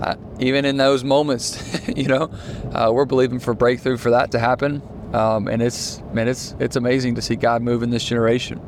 Uh, 0.01 0.15
even 0.39 0.63
in 0.63 0.77
those 0.77 1.03
moments, 1.03 1.85
you 1.97 2.05
know, 2.05 2.31
uh, 2.71 2.89
we're 2.89 3.03
believing 3.03 3.37
for 3.37 3.53
breakthrough 3.53 3.97
for 3.97 4.11
that 4.11 4.31
to 4.31 4.39
happen, 4.39 4.81
um, 5.13 5.49
and 5.49 5.61
it's 5.61 6.01
man, 6.13 6.29
it's 6.29 6.55
it's 6.57 6.77
amazing 6.77 7.15
to 7.15 7.21
see 7.21 7.35
God 7.35 7.61
move 7.61 7.83
in 7.83 7.89
this 7.89 8.05
generation. 8.05 8.61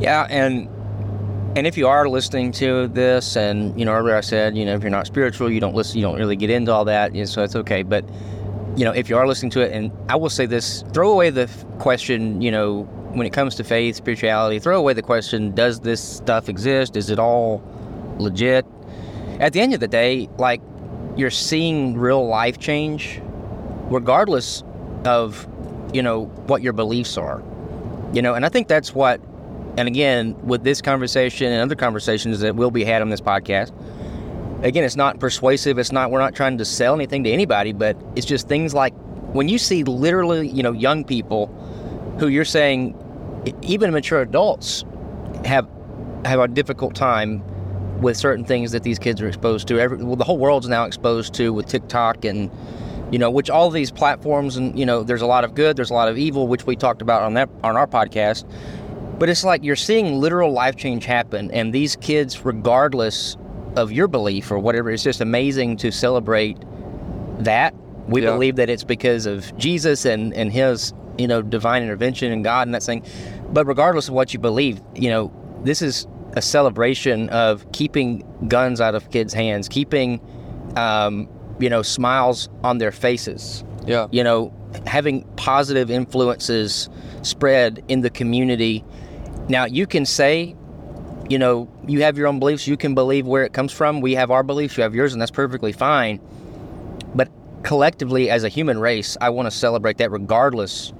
Yeah, 0.00 0.26
and 0.28 0.68
and 1.56 1.66
if 1.66 1.76
you 1.76 1.88
are 1.88 2.08
listening 2.08 2.52
to 2.52 2.88
this, 2.88 3.36
and 3.36 3.78
you 3.78 3.84
know 3.84 3.92
earlier 3.92 4.16
I 4.16 4.20
said, 4.20 4.56
you 4.56 4.64
know, 4.64 4.74
if 4.74 4.82
you're 4.82 4.90
not 4.90 5.06
spiritual, 5.06 5.50
you 5.50 5.60
don't 5.60 5.74
listen, 5.74 5.98
you 5.98 6.02
don't 6.02 6.16
really 6.18 6.36
get 6.36 6.50
into 6.50 6.72
all 6.72 6.84
that, 6.86 7.14
you 7.14 7.22
know, 7.22 7.26
so 7.26 7.42
it's 7.42 7.56
okay. 7.56 7.82
But 7.82 8.04
you 8.76 8.84
know, 8.84 8.92
if 8.92 9.08
you 9.08 9.16
are 9.16 9.26
listening 9.26 9.50
to 9.52 9.60
it, 9.60 9.72
and 9.72 9.92
I 10.08 10.16
will 10.16 10.30
say 10.30 10.46
this: 10.46 10.84
throw 10.92 11.12
away 11.12 11.30
the 11.30 11.48
question, 11.78 12.40
you 12.42 12.50
know, 12.50 12.82
when 13.12 13.26
it 13.26 13.32
comes 13.32 13.54
to 13.56 13.64
faith, 13.64 13.96
spirituality, 13.96 14.58
throw 14.58 14.78
away 14.78 14.92
the 14.92 15.02
question: 15.02 15.54
Does 15.54 15.80
this 15.80 16.02
stuff 16.02 16.48
exist? 16.48 16.96
Is 16.96 17.10
it 17.10 17.18
all 17.18 17.62
legit? 18.18 18.66
At 19.40 19.52
the 19.52 19.60
end 19.60 19.74
of 19.74 19.80
the 19.80 19.88
day, 19.88 20.28
like 20.38 20.60
you're 21.16 21.30
seeing 21.30 21.96
real 21.96 22.26
life 22.26 22.58
change, 22.58 23.20
regardless 23.90 24.64
of 25.04 25.46
you 25.92 26.02
know 26.02 26.26
what 26.46 26.62
your 26.62 26.72
beliefs 26.72 27.16
are 27.16 27.42
You 28.12 28.22
know, 28.22 28.34
and 28.34 28.44
I 28.46 28.48
think 28.48 28.68
that's 28.68 28.94
what, 28.94 29.20
and 29.78 29.86
again, 29.86 30.36
with 30.42 30.64
this 30.64 30.82
conversation 30.82 31.52
and 31.52 31.62
other 31.62 31.76
conversations 31.76 32.40
that 32.40 32.56
will 32.56 32.72
be 32.72 32.82
had 32.82 33.00
on 33.00 33.10
this 33.10 33.20
podcast, 33.20 33.72
again, 34.64 34.82
it's 34.82 34.96
not 34.96 35.20
persuasive. 35.20 35.78
It's 35.78 35.92
not, 35.92 36.10
we're 36.10 36.18
not 36.18 36.34
trying 36.34 36.58
to 36.58 36.64
sell 36.64 36.96
anything 36.96 37.22
to 37.22 37.30
anybody, 37.30 37.72
but 37.72 37.96
it's 38.16 38.26
just 38.26 38.48
things 38.48 38.74
like 38.74 38.92
when 39.32 39.48
you 39.48 39.56
see 39.56 39.84
literally, 39.84 40.48
you 40.48 40.64
know, 40.64 40.72
young 40.72 41.04
people 41.04 41.46
who 42.18 42.26
you're 42.26 42.44
saying, 42.44 42.96
even 43.62 43.92
mature 43.92 44.20
adults 44.20 44.84
have 45.44 45.68
have 46.24 46.40
a 46.40 46.48
difficult 46.48 46.96
time 46.96 47.40
with 48.00 48.16
certain 48.16 48.44
things 48.44 48.72
that 48.72 48.82
these 48.82 48.98
kids 48.98 49.22
are 49.22 49.28
exposed 49.28 49.68
to. 49.68 49.78
Every, 49.78 49.98
well, 49.98 50.16
the 50.16 50.24
whole 50.24 50.38
world's 50.38 50.68
now 50.68 50.84
exposed 50.86 51.34
to 51.34 51.52
with 51.52 51.66
TikTok 51.66 52.24
and 52.24 52.50
you 53.12 53.18
know, 53.18 53.30
which 53.30 53.48
all 53.48 53.70
these 53.70 53.92
platforms 53.92 54.56
and 54.56 54.76
you 54.76 54.84
know, 54.84 55.04
there's 55.04 55.22
a 55.22 55.26
lot 55.26 55.44
of 55.44 55.54
good, 55.54 55.76
there's 55.76 55.90
a 55.90 55.94
lot 55.94 56.08
of 56.08 56.18
evil, 56.18 56.48
which 56.48 56.66
we 56.66 56.74
talked 56.74 57.00
about 57.00 57.22
on 57.22 57.34
that 57.34 57.48
on 57.62 57.76
our 57.76 57.86
podcast. 57.86 58.44
But 59.18 59.28
it's 59.28 59.44
like 59.44 59.64
you're 59.64 59.76
seeing 59.76 60.20
literal 60.20 60.52
life 60.52 60.76
change 60.76 61.04
happen, 61.04 61.50
and 61.50 61.72
these 61.72 61.96
kids, 61.96 62.44
regardless 62.44 63.36
of 63.76 63.90
your 63.92 64.08
belief 64.08 64.50
or 64.50 64.58
whatever, 64.58 64.90
it's 64.90 65.02
just 65.02 65.20
amazing 65.20 65.76
to 65.78 65.90
celebrate 65.90 66.56
that. 67.40 67.74
We 68.08 68.22
Yeah. 68.22 68.32
believe 68.32 68.56
that 68.56 68.70
it's 68.70 68.84
because 68.84 69.26
of 69.26 69.56
Jesus 69.58 70.04
and 70.04 70.32
and 70.34 70.52
His 70.52 70.92
you 71.18 71.26
know 71.26 71.42
divine 71.42 71.82
intervention 71.82 72.32
and 72.32 72.44
God 72.44 72.66
and 72.68 72.74
that 72.74 72.82
thing. 72.82 73.02
But 73.52 73.66
regardless 73.66 74.08
of 74.08 74.14
what 74.14 74.32
you 74.32 74.38
believe, 74.40 74.80
you 74.94 75.10
know, 75.10 75.32
this 75.64 75.82
is 75.82 76.06
a 76.34 76.42
celebration 76.42 77.28
of 77.30 77.70
keeping 77.72 78.22
guns 78.48 78.80
out 78.80 78.94
of 78.94 79.10
kids' 79.10 79.34
hands, 79.34 79.68
keeping 79.68 80.20
um, 80.76 81.28
you 81.58 81.68
know 81.68 81.82
smiles 81.82 82.48
on 82.62 82.78
their 82.78 82.92
faces 82.92 83.64
Yeah. 83.86 84.06
you 84.12 84.22
know, 84.22 84.52
having 84.86 85.22
positive 85.36 85.90
influences 85.90 86.88
spread 87.22 87.82
in 87.88 88.02
the 88.02 88.10
community. 88.10 88.84
Now, 89.48 89.64
you 89.64 89.86
can 89.86 90.04
say, 90.04 90.56
you 91.28 91.38
know, 91.38 91.68
you 91.86 92.02
have 92.02 92.18
your 92.18 92.26
own 92.26 92.38
beliefs, 92.38 92.66
you 92.66 92.76
can 92.76 92.94
believe 92.94 93.26
where 93.26 93.44
it 93.44 93.52
comes 93.52 93.72
from. 93.72 94.00
We 94.00 94.14
have 94.14 94.30
our 94.30 94.42
beliefs, 94.42 94.76
you 94.76 94.82
have 94.82 94.94
yours, 94.94 95.12
and 95.12 95.20
that's 95.20 95.30
perfectly 95.30 95.72
fine. 95.72 96.20
But 97.14 97.30
collectively, 97.62 98.30
as 98.30 98.44
a 98.44 98.48
human 98.48 98.78
race, 98.78 99.16
I 99.20 99.30
want 99.30 99.46
to 99.46 99.50
celebrate 99.50 99.98
that 99.98 100.10
regardless 100.10 100.92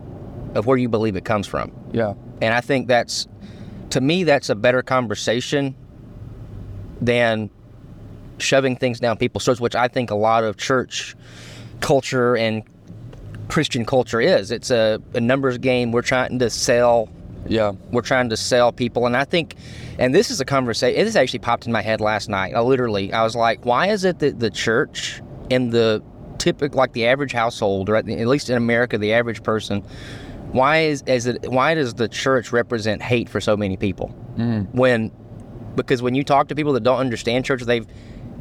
of 0.55 0.67
where 0.67 0.77
you 0.77 0.89
believe 0.89 1.17
it 1.17 1.25
comes 1.25 1.47
from. 1.47 1.73
Yeah. 1.93 2.15
And 2.41 2.55
I 2.55 2.61
think 2.61 2.89
that's, 2.89 3.27
to 3.91 4.01
me, 4.01 4.25
that's 4.25 4.49
a 4.49 4.55
better 4.55 4.83
conversation 4.83 5.75
than 7.01 7.51
shoving 8.39 8.77
things 8.77 9.01
down 9.01 9.17
people's 9.17 9.45
throats, 9.45 9.61
which 9.61 9.75
I 9.75 9.89
think 9.89 10.11
a 10.11 10.15
lot 10.15 10.45
of 10.45 10.57
church 10.57 11.17
culture 11.81 12.37
and 12.37 12.63
Christian 13.49 13.85
culture 13.85 14.21
is. 14.21 14.51
It's 14.51 14.71
a, 14.71 15.01
a 15.15 15.21
numbers 15.21 15.59
game. 15.59 15.93
We're 15.93 16.03
trying 16.03 16.39
to 16.39 16.51
sell. 16.51 17.09
Yeah. 17.47 17.73
We're 17.91 18.03
trying 18.03 18.29
to 18.31 18.37
sell 18.37 18.73
people, 18.73 19.07
and 19.07 19.17
I 19.17 19.25
think, 19.25 19.55
and 19.99 20.15
this 20.15 20.31
is 20.31 20.41
a 20.41 20.45
conversation. 20.45 21.05
This 21.05 21.17
actually 21.17 21.39
popped 21.41 21.67
in 21.67 21.73
my 21.73 21.83
head 21.83 22.01
last 22.01 22.29
night. 22.29 22.55
I 22.55 22.61
literally, 22.61 23.13
I 23.13 23.23
was 23.23 23.35
like, 23.35 23.65
why 23.65 23.89
is 23.89 24.05
it 24.05 24.19
that 24.19 24.39
the 24.41 24.51
church 24.51 25.23
and 25.51 25.73
the 25.73 26.03
typical, 26.39 26.79
like 26.79 26.93
the 26.93 27.07
average 27.07 27.33
household, 27.33 27.89
or 27.89 27.97
at, 27.97 28.07
the, 28.07 28.19
at 28.19 28.27
least 28.27 28.51
in 28.51 28.57
America, 28.57 28.99
the 28.99 29.13
average 29.13 29.43
person, 29.43 29.83
why 30.53 30.85
is, 30.85 31.03
is 31.07 31.27
it? 31.27 31.51
Why 31.51 31.75
does 31.75 31.95
the 31.95 32.09
church 32.09 32.53
represent 32.53 33.03
hate 33.03 33.29
for 33.29 33.41
so 33.41 33.57
many 33.57 33.77
people? 33.77 34.15
Mm. 34.37 34.73
When, 34.75 35.13
because 35.75 36.01
when 36.01 36.15
you 36.15 36.25
talk 36.25 36.49
to 36.49 36.55
people 36.55 36.73
that 36.73 36.83
don't 36.83 36.99
understand 36.99 37.45
church, 37.45 37.63
they've 37.63 37.87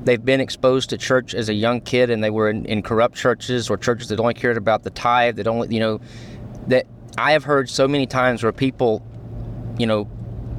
they've 0.04 0.24
been 0.24 0.40
exposed 0.40 0.90
to 0.92 0.98
church 0.98 1.34
as 1.36 1.50
a 1.50 1.54
young 1.54 1.82
kid 1.82 2.10
and 2.10 2.24
they 2.24 2.30
were 2.30 2.50
in, 2.50 2.66
in 2.66 2.82
corrupt 2.82 3.16
churches 3.16 3.70
or 3.70 3.78
churches 3.78 4.08
that 4.08 4.20
only 4.20 4.34
cared 4.34 4.56
about 4.56 4.84
the 4.84 4.90
tithe 4.92 5.36
that 5.36 5.48
only 5.48 5.74
you 5.74 5.80
know 5.80 6.00
that 6.68 6.86
i 7.18 7.32
have 7.32 7.44
heard 7.44 7.70
so 7.70 7.88
many 7.88 8.06
times 8.06 8.44
where 8.44 8.52
people 8.52 9.06
you 9.78 9.86
know 9.88 10.08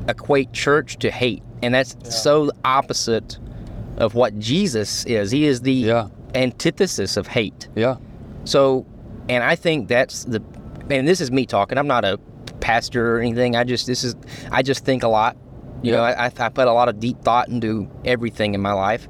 equate 0.08 0.52
church 0.52 0.96
to 0.98 1.10
hate 1.10 1.42
and 1.62 1.74
that's 1.74 1.96
so 2.22 2.50
opposite 2.64 3.38
of 3.98 4.14
what 4.14 4.38
jesus 4.38 5.04
is 5.06 5.30
he 5.30 5.44
is 5.44 5.60
the 5.62 5.72
Yeah. 5.72 6.08
antithesis 6.34 7.16
of 7.16 7.26
hate 7.26 7.68
Yeah. 7.74 7.96
so, 8.44 8.86
and 9.28 9.44
I 9.44 9.56
think 9.56 9.88
that's 9.88 10.24
the, 10.24 10.42
and 10.88 11.06
this 11.06 11.20
is 11.20 11.30
me 11.30 11.44
talking. 11.44 11.76
I'm 11.76 11.86
not 11.86 12.02
a 12.06 12.18
pastor 12.60 13.16
or 13.16 13.20
anything. 13.20 13.56
I 13.56 13.64
just, 13.64 13.86
this 13.86 14.02
is, 14.04 14.16
I 14.50 14.62
just 14.62 14.86
think 14.86 15.02
a 15.02 15.08
lot. 15.08 15.36
You 15.82 15.92
know, 15.92 16.00
I, 16.02 16.26
I 16.26 16.48
put 16.48 16.66
a 16.66 16.72
lot 16.72 16.88
of 16.88 16.98
deep 16.98 17.20
thought 17.22 17.48
into 17.48 17.90
everything 18.06 18.54
in 18.54 18.62
my 18.62 18.72
life. 18.72 19.06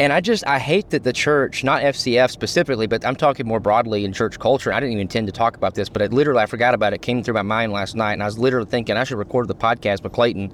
And 0.00 0.12
I 0.12 0.20
just, 0.20 0.46
I 0.46 0.58
hate 0.60 0.90
that 0.90 1.02
the 1.02 1.12
church, 1.12 1.64
not 1.64 1.82
FCF 1.82 2.30
specifically, 2.30 2.86
but 2.86 3.04
I'm 3.04 3.16
talking 3.16 3.46
more 3.48 3.58
broadly 3.58 4.04
in 4.04 4.12
church 4.12 4.38
culture. 4.38 4.72
I 4.72 4.78
didn't 4.78 4.92
even 4.92 5.02
intend 5.02 5.26
to 5.26 5.32
talk 5.32 5.56
about 5.56 5.74
this, 5.74 5.88
but 5.88 6.02
I 6.02 6.06
literally, 6.06 6.40
I 6.40 6.46
forgot 6.46 6.72
about 6.74 6.92
it. 6.92 6.96
it 6.96 7.02
came 7.02 7.22
through 7.22 7.34
my 7.34 7.42
mind 7.42 7.72
last 7.72 7.96
night. 7.96 8.12
And 8.12 8.22
I 8.22 8.26
was 8.26 8.38
literally 8.38 8.70
thinking 8.70 8.96
I 8.96 9.02
should 9.04 9.18
record 9.18 9.48
the 9.48 9.56
podcast 9.56 10.04
with 10.04 10.12
Clayton 10.12 10.52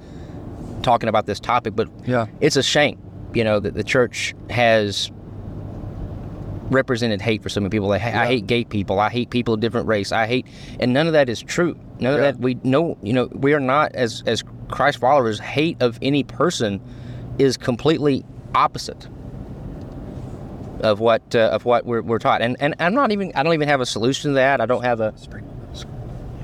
talking 0.82 1.08
about 1.10 1.26
this 1.26 1.40
topic. 1.40 1.76
But 1.76 1.88
Yeah. 2.06 2.26
it's 2.40 2.56
a 2.56 2.62
shame, 2.62 2.98
you 3.34 3.44
know, 3.44 3.60
that 3.60 3.74
the 3.74 3.84
church 3.84 4.34
has 4.48 5.10
represented 6.70 7.20
hate 7.20 7.42
for 7.42 7.50
so 7.50 7.60
many 7.60 7.70
people. 7.70 7.88
Like, 7.88 8.02
I 8.02 8.26
hate 8.26 8.46
gay 8.46 8.64
people. 8.64 8.98
I 8.98 9.10
hate 9.10 9.28
people 9.28 9.54
of 9.54 9.60
different 9.60 9.86
race. 9.86 10.12
I 10.12 10.26
hate, 10.26 10.46
and 10.80 10.94
none 10.94 11.06
of 11.06 11.12
that 11.12 11.28
is 11.28 11.42
true. 11.42 11.76
None 12.00 12.14
of 12.14 12.20
that 12.20 12.38
we 12.38 12.54
know. 12.64 12.96
You 13.02 13.12
know, 13.12 13.28
we 13.32 13.52
are 13.52 13.60
not 13.60 13.94
as 13.94 14.22
as 14.26 14.42
Christ 14.68 14.98
followers. 14.98 15.38
Hate 15.38 15.76
of 15.80 15.98
any 16.00 16.24
person 16.24 16.80
is 17.38 17.56
completely 17.58 18.24
opposite 18.54 19.06
of 20.84 21.00
what 21.00 21.34
uh, 21.34 21.48
of 21.52 21.64
what 21.64 21.84
we're, 21.84 22.02
we're 22.02 22.18
taught. 22.20 22.42
And 22.42 22.56
and 22.60 22.74
I'm 22.78 22.94
not 22.94 23.10
even. 23.10 23.32
I 23.34 23.42
don't 23.42 23.54
even 23.54 23.68
have 23.68 23.80
a 23.80 23.86
solution 23.86 24.30
to 24.30 24.34
that. 24.36 24.60
I 24.60 24.66
don't 24.66 24.84
have 24.84 25.00
a. 25.00 25.12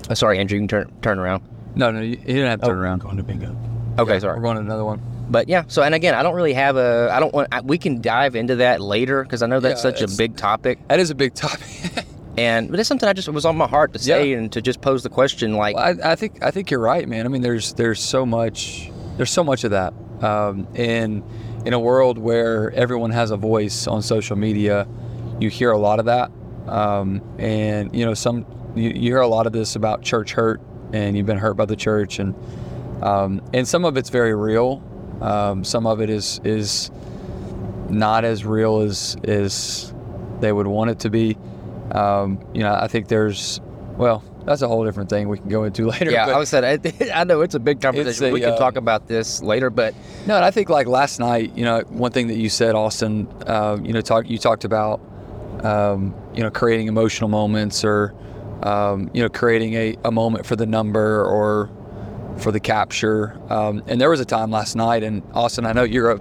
Oh, 0.08 0.14
sorry, 0.14 0.38
Andrew. 0.38 0.56
You 0.56 0.62
can 0.62 0.68
turn 0.68 0.92
turn 1.02 1.18
around. 1.18 1.42
No, 1.76 1.90
no, 1.90 2.00
you, 2.00 2.10
you 2.10 2.16
didn't 2.16 2.46
have 2.50 2.60
to 2.62 2.66
turn 2.66 2.78
around. 2.78 3.00
Going 3.00 3.16
to 3.16 3.22
bingo. 3.22 3.56
Okay, 3.98 4.14
Yeah, 4.14 4.18
sorry. 4.18 4.36
We're 4.36 4.42
going 4.42 4.56
to 4.56 4.62
another 4.62 4.84
one. 4.84 5.00
But 5.30 5.48
yeah, 5.48 5.64
so 5.68 5.82
and 5.82 5.94
again, 5.94 6.14
I 6.14 6.24
don't 6.24 6.34
really 6.34 6.54
have 6.54 6.76
a. 6.76 7.08
I 7.12 7.20
don't 7.20 7.32
want. 7.32 7.48
I, 7.52 7.60
we 7.60 7.78
can 7.78 8.00
dive 8.00 8.34
into 8.34 8.56
that 8.56 8.80
later 8.80 9.22
because 9.22 9.42
I 9.42 9.46
know 9.46 9.60
that's 9.60 9.84
Yeah, 9.84 9.92
such 9.92 10.02
a 10.02 10.08
big 10.16 10.36
topic, 10.36 10.80
That 10.88 10.98
is 10.98 11.10
a 11.10 11.14
big 11.14 11.34
topic. 11.34 12.04
and 12.36 12.68
but 12.70 12.80
it's 12.80 12.88
something 12.88 13.08
I 13.08 13.12
just 13.12 13.28
was 13.28 13.44
on 13.44 13.56
my 13.56 13.68
heart 13.68 13.92
to 13.92 14.00
say 14.00 14.30
Yeah. 14.30 14.38
and 14.38 14.52
to 14.52 14.60
just 14.60 14.80
pose 14.80 15.04
the 15.04 15.08
question. 15.10 15.54
Like, 15.54 15.76
Well, 15.76 15.96
I, 16.02 16.12
I 16.12 16.16
think 16.16 16.42
I 16.42 16.50
think 16.50 16.72
you're 16.72 16.80
right, 16.80 17.08
man. 17.08 17.26
I 17.26 17.28
mean, 17.28 17.42
there's 17.42 17.74
there's 17.74 18.00
so 18.02 18.26
much 18.26 18.90
there's 19.18 19.30
so 19.30 19.44
much 19.44 19.62
of 19.62 19.70
that, 19.70 19.94
um, 20.20 20.66
and 20.74 21.22
in 21.64 21.72
a 21.72 21.78
world 21.78 22.18
where 22.18 22.70
everyone 22.72 23.10
has 23.10 23.30
a 23.30 23.36
voice 23.36 23.86
on 23.86 24.02
social 24.02 24.36
media, 24.36 24.86
you 25.38 25.48
hear 25.50 25.70
a 25.70 25.78
lot 25.78 25.98
of 25.98 26.06
that, 26.06 26.30
um, 26.66 27.22
and 27.38 27.94
you 27.94 28.04
know 28.04 28.14
some 28.14 28.46
you, 28.74 28.90
you 28.90 29.12
hear 29.12 29.20
a 29.20 29.28
lot 29.28 29.46
of 29.46 29.52
this 29.52 29.76
about 29.76 30.02
church 30.02 30.32
hurt, 30.32 30.60
and 30.92 31.16
you've 31.16 31.26
been 31.26 31.38
hurt 31.38 31.54
by 31.54 31.64
the 31.64 31.76
church, 31.76 32.18
and 32.18 32.34
um, 33.02 33.42
and 33.52 33.66
some 33.66 33.84
of 33.84 33.96
it's 33.96 34.10
very 34.10 34.34
real, 34.34 34.82
um, 35.20 35.64
some 35.64 35.86
of 35.86 36.00
it 36.00 36.10
is 36.10 36.40
is 36.44 36.90
not 37.88 38.24
as 38.24 38.44
real 38.44 38.80
as 38.80 39.16
as 39.24 39.92
they 40.40 40.52
would 40.52 40.66
want 40.66 40.90
it 40.90 41.00
to 41.00 41.10
be. 41.10 41.36
Um, 41.92 42.40
you 42.54 42.62
know, 42.62 42.74
I 42.74 42.88
think 42.88 43.08
there's 43.08 43.60
well, 43.96 44.22
that's 44.50 44.62
a 44.62 44.68
whole 44.68 44.84
different 44.84 45.08
thing 45.08 45.28
we 45.28 45.38
can 45.38 45.48
go 45.48 45.62
into 45.62 45.86
later. 45.90 46.10
yeah, 46.10 46.26
I 46.26 46.36
was 46.36 46.48
said. 46.48 46.64
I, 46.64 47.20
I 47.20 47.22
know 47.22 47.40
it's 47.40 47.54
a 47.54 47.60
big 47.60 47.80
conversation. 47.80 48.30
a, 48.30 48.32
we 48.32 48.40
can 48.40 48.50
uh, 48.50 48.58
talk 48.58 48.74
about 48.74 49.06
this 49.06 49.40
later, 49.42 49.70
but 49.70 49.94
No, 50.26 50.34
and 50.34 50.44
I 50.44 50.50
think 50.50 50.68
like 50.68 50.88
last 50.88 51.20
night, 51.20 51.56
you 51.56 51.64
know, 51.64 51.82
one 51.88 52.10
thing 52.10 52.26
that 52.26 52.36
you 52.36 52.48
said, 52.48 52.74
Austin, 52.74 53.28
uh, 53.46 53.78
you 53.80 53.92
know, 53.92 54.00
talk 54.00 54.28
you 54.28 54.38
talked 54.38 54.64
about, 54.64 55.00
um, 55.62 56.16
you 56.34 56.42
know, 56.42 56.50
creating 56.50 56.88
emotional 56.88 57.28
moments 57.28 57.84
or, 57.84 58.12
um, 58.64 59.08
you 59.14 59.22
know, 59.22 59.28
creating 59.28 59.74
a, 59.74 59.96
a 60.04 60.10
moment 60.10 60.44
for 60.44 60.56
the 60.56 60.66
number 60.66 61.24
or 61.24 61.70
for 62.38 62.50
the 62.50 62.60
capture. 62.60 63.38
Um, 63.50 63.84
and 63.86 64.00
there 64.00 64.10
was 64.10 64.18
a 64.18 64.24
time 64.24 64.50
last 64.50 64.74
night, 64.74 65.04
and 65.04 65.22
Austin, 65.32 65.64
I 65.64 65.72
know 65.72 65.84
you're 65.84 66.10
a 66.10 66.20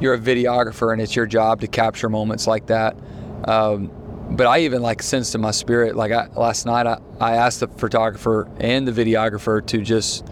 you're 0.00 0.14
a 0.14 0.18
videographer, 0.18 0.94
and 0.94 1.02
it's 1.02 1.14
your 1.14 1.26
job 1.26 1.60
to 1.60 1.66
capture 1.66 2.08
moments 2.08 2.46
like 2.46 2.68
that. 2.68 2.96
Um, 3.44 3.90
but 4.30 4.46
I 4.46 4.60
even 4.60 4.82
like 4.82 5.02
sensed 5.02 5.34
in 5.34 5.40
my 5.40 5.50
spirit, 5.50 5.96
like 5.96 6.12
I, 6.12 6.28
last 6.34 6.66
night, 6.66 6.86
I, 6.86 6.98
I 7.20 7.36
asked 7.36 7.60
the 7.60 7.68
photographer 7.68 8.48
and 8.58 8.86
the 8.86 8.92
videographer 8.92 9.64
to 9.66 9.82
just 9.82 10.26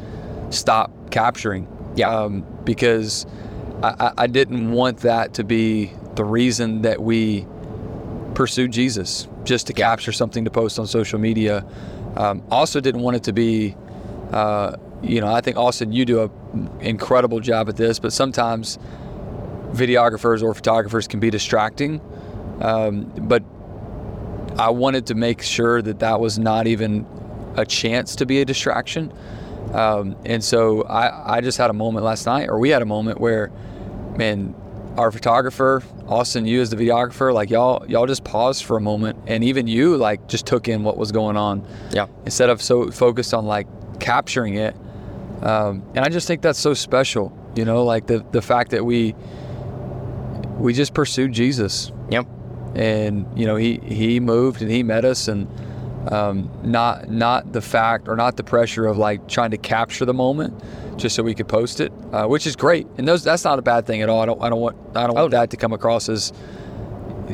stop 0.51 1.11
capturing. 1.11 1.67
Yeah. 1.97 2.11
Um, 2.11 2.45
because 2.65 3.27
I, 3.83 4.13
I- 4.17 4.27
didn't 4.27 4.71
want 4.71 4.99
that 4.99 5.35
to 5.35 5.45
be 5.45 5.93
the 6.15 6.25
reason 6.25 6.83
that 6.83 7.03
we 7.03 7.47
pursued 8.35 8.71
Jesus, 8.73 9.27
just 9.45 9.67
to 9.67 9.73
capture 9.73 10.13
something 10.13 10.45
to 10.45 10.51
post 10.51 10.79
on 10.79 10.87
social 10.87 11.19
media. 11.19 11.65
Um, 12.17 12.43
also, 12.51 12.81
didn't 12.81 13.03
want 13.03 13.17
it 13.17 13.25
to 13.25 13.33
be, 13.33 13.77
uh, 14.33 14.77
you 15.03 15.21
know, 15.21 15.33
I 15.33 15.41
think 15.41 15.57
Austin, 15.57 15.93
you 15.93 16.05
do 16.05 16.31
an 16.53 16.71
incredible 16.81 17.41
job 17.41 17.69
at 17.69 17.77
this, 17.77 17.99
but 17.99 18.13
sometimes 18.13 18.79
videographers 19.73 20.43
or 20.43 20.55
photographers 20.55 21.09
can 21.09 21.21
be 21.21 21.31
distracting. 21.31 22.01
Um, 22.61 23.05
but 23.17 23.43
I 24.59 24.71
wanted 24.71 25.07
to 25.07 25.15
make 25.15 25.43
sure 25.43 25.81
that 25.83 26.01
that 26.01 26.19
was 26.21 26.39
not 26.39 26.67
even 26.67 27.07
a 27.57 27.65
chance 27.65 28.17
to 28.17 28.27
be 28.27 28.41
a 28.41 28.45
distraction. 28.45 29.13
Um, 29.73 30.17
and 30.25 30.43
so 30.43 30.83
I, 30.83 31.37
I 31.37 31.41
just 31.41 31.59
had 31.59 31.71
a 31.71 31.75
moment 31.75 32.05
last 32.05 32.27
night, 32.27 32.49
or 32.49 32.59
we 32.59 32.71
had 32.71 32.83
a 32.83 32.87
moment 32.87 33.21
where, 33.21 33.51
man, 34.17 34.55
our 34.97 35.13
photographer, 35.13 35.83
Austin, 36.09 36.47
you 36.47 36.61
as 36.61 36.71
the 36.71 36.77
videographer, 36.77 37.33
like 37.33 37.51
y'all, 37.51 37.85
y'all 37.89 38.07
just 38.07 38.25
paused 38.25 38.65
for 38.65 38.77
a 38.77 38.81
moment, 38.81 39.19
and 39.27 39.45
even 39.45 39.69
you 39.69 39.97
like 39.97 40.27
just 40.27 40.47
took 40.47 40.67
in 40.67 40.83
what 40.83 40.97
was 40.97 41.13
going 41.13 41.37
on. 41.37 41.65
Yeah. 41.93 42.07
Instead 42.25 42.51
of 42.51 42.61
so 42.61 42.91
focused 42.91 43.35
on 43.35 43.47
like 43.47 43.69
capturing 44.01 44.55
it, 44.55 44.75
um, 45.43 45.85
and 45.95 46.01
I 46.01 46.09
just 46.09 46.27
think 46.27 46.43
that's 46.43 46.59
so 46.59 46.75
special. 46.75 47.33
You 47.55 47.65
know, 47.65 47.85
like 47.85 48.07
the 48.07 48.25
the 48.33 48.43
fact 48.43 48.73
that 48.73 48.85
we 48.85 49.15
we 50.57 50.73
just 50.73 50.95
pursued 50.95 51.33
Jesus. 51.33 51.93
Yep. 52.11 52.27
And 52.79 53.27
you 53.37 53.45
know, 53.47 53.57
he 53.57 53.79
he 53.85 54.21
moved 54.21 54.63
and 54.63 54.71
he 54.71 54.83
met 54.83 55.05
us, 55.05 55.27
and 55.29 55.49
um, 56.13 56.49
not 56.63 57.11
not 57.11 57.53
the 57.53 57.61
fact 57.61 58.07
or 58.09 58.15
not 58.17 58.37
the 58.37 58.45
pressure 58.45 58.87
of 58.87 58.97
like 58.97 59.27
trying 59.29 59.51
to 59.51 59.59
capture 59.59 60.05
the 60.05 60.15
moment 60.15 60.55
just 60.97 61.15
so 61.17 61.23
we 61.23 61.35
could 61.35 61.49
post 61.49 61.81
it, 61.81 61.93
uh, 62.13 62.27
which 62.27 62.47
is 62.47 62.57
great. 62.57 62.87
And 62.97 63.07
those 63.09 63.25
that's 63.25 63.45
not 63.45 63.59
a 63.59 63.63
bad 63.63 63.87
thing 63.87 64.03
at 64.03 64.09
all. 64.09 64.21
I 64.21 64.27
don't 64.27 64.41
I 64.43 64.49
don't 64.49 64.61
want 64.61 64.77
I 64.97 65.07
don't 65.07 65.15
want 65.17 65.35
Oh. 65.35 65.39
that 65.39 65.51
to 65.51 65.57
come 65.57 65.73
across 65.73 66.09
as 66.09 66.33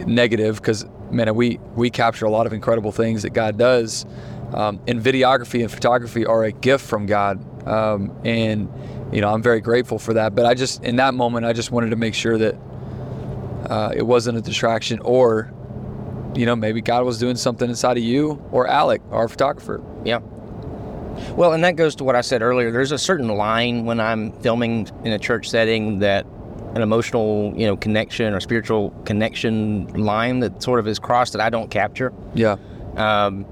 negative 0.06 0.56
because 0.56 0.86
man, 1.10 1.34
we 1.34 1.58
we 1.74 1.90
capture 1.90 2.26
a 2.26 2.30
lot 2.30 2.46
of 2.46 2.52
incredible 2.52 2.92
things 2.92 3.22
that 3.22 3.30
God 3.30 3.58
does. 3.58 4.06
Um, 4.52 4.80
and 4.86 5.00
videography 5.02 5.62
and 5.62 5.70
photography 5.70 6.24
are 6.26 6.44
a 6.44 6.52
gift 6.52 6.86
from 6.86 7.06
God, 7.06 7.40
um, 7.66 8.16
and 8.24 8.68
you 9.12 9.20
know 9.20 9.28
I'm 9.32 9.42
very 9.42 9.60
grateful 9.60 9.98
for 9.98 10.14
that. 10.14 10.34
But 10.34 10.46
I 10.46 10.54
just 10.54 10.84
in 10.84 10.96
that 10.96 11.14
moment 11.14 11.44
I 11.44 11.52
just 11.52 11.72
wanted 11.72 11.90
to 11.90 11.96
make 11.96 12.14
sure 12.14 12.38
that 12.38 12.54
uh, 13.66 13.92
it 13.94 14.02
wasn't 14.02 14.38
a 14.38 14.40
distraction 14.40 14.98
or 15.00 15.52
you 16.34 16.46
know 16.46 16.56
maybe 16.56 16.80
God 16.80 17.04
was 17.04 17.18
doing 17.18 17.36
something 17.36 17.68
inside 17.68 17.96
of 17.96 18.02
you 18.02 18.42
or 18.52 18.66
Alec, 18.66 19.02
our 19.10 19.28
photographer. 19.28 19.82
Yeah. 20.04 20.18
Well, 21.36 21.52
and 21.52 21.62
that 21.62 21.76
goes 21.76 21.94
to 21.96 22.04
what 22.04 22.16
I 22.16 22.22
said 22.22 22.42
earlier. 22.42 22.72
There's 22.72 22.90
a 22.92 22.98
certain 22.98 23.28
line 23.28 23.84
when 23.84 24.00
I'm 24.00 24.32
filming 24.40 24.88
in 25.04 25.12
a 25.12 25.18
church 25.18 25.48
setting 25.48 26.00
that 26.00 26.26
an 26.74 26.82
emotional, 26.82 27.52
you 27.56 27.66
know, 27.66 27.76
connection 27.76 28.34
or 28.34 28.40
spiritual 28.40 28.90
connection 29.04 29.86
line 29.94 30.40
that 30.40 30.60
sort 30.60 30.80
of 30.80 30.88
is 30.88 30.98
crossed 30.98 31.32
that 31.32 31.40
I 31.40 31.50
don't 31.50 31.70
capture. 31.70 32.12
Yeah, 32.34 32.56
Um, 32.96 33.46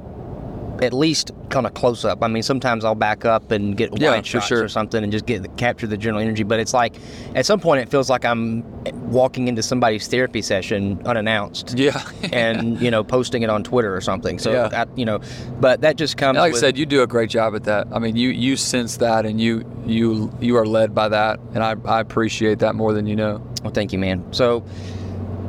at 0.81 0.93
least 0.93 1.31
kind 1.51 1.67
of 1.67 1.75
close 1.75 2.05
up. 2.05 2.23
I 2.23 2.29
mean, 2.29 2.43
sometimes 2.43 2.85
I'll 2.85 2.95
back 2.95 3.25
up 3.25 3.51
and 3.51 3.77
get 3.77 3.91
Yeah, 4.01 4.11
wide 4.13 4.27
shots 4.27 4.47
sure. 4.47 4.65
or 4.65 4.69
something 4.69 5.03
and 5.03 5.13
just 5.13 5.27
get 5.27 5.43
the, 5.43 5.49
capture 5.51 5.87
the 5.87 5.97
general 5.97 6.21
energy. 6.23 6.43
But 6.43 6.61
it's 6.61 6.73
like 6.75 6.97
at 7.35 7.45
some 7.47 7.61
point 7.61 7.83
it 7.83 7.89
feels 7.91 8.09
like 8.11 8.25
I'm 8.25 8.65
walking 9.11 9.49
into 9.49 9.63
somebody's 9.63 10.09
therapy 10.09 10.43
session 10.43 11.01
unannounced. 11.05 11.79
yeah. 11.79 12.03
and 12.33 12.81
you 12.81 12.91
know 12.91 13.05
posting 13.05 13.43
it 13.43 13.51
on 13.51 13.63
Twitter 13.63 13.95
or 13.95 14.01
something. 14.01 14.39
So 14.39 14.53
Yeah. 14.53 14.85
I, 14.85 14.87
you 14.97 15.05
know, 15.05 15.21
but 15.61 15.83
that 15.83 15.97
just 15.97 16.17
comes. 16.17 16.39
like 16.39 16.55
I 16.55 16.57
said, 16.59 16.79
you 16.79 16.87
do 16.87 17.03
a 17.03 17.07
great 17.07 17.31
job 17.31 17.55
at 17.55 17.65
that. 17.65 17.87
I 17.93 17.99
mean, 17.99 18.17
you 18.17 18.31
you 18.31 18.57
sense 18.57 18.97
that, 18.99 19.27
and 19.27 19.41
you 19.41 19.65
you 19.87 20.33
you 20.41 20.57
are 20.57 20.67
led 20.67 20.95
by 20.95 21.09
that, 21.11 21.39
and 21.55 21.63
I, 21.63 21.77
I 21.85 22.01
appreciate 22.01 22.61
that 22.61 22.75
more 22.75 22.93
than 22.93 23.07
you 23.07 23.15
know. 23.17 23.43
Well, 23.63 23.73
thank 23.73 23.93
you, 23.93 23.99
man. 23.99 24.25
So, 24.33 24.65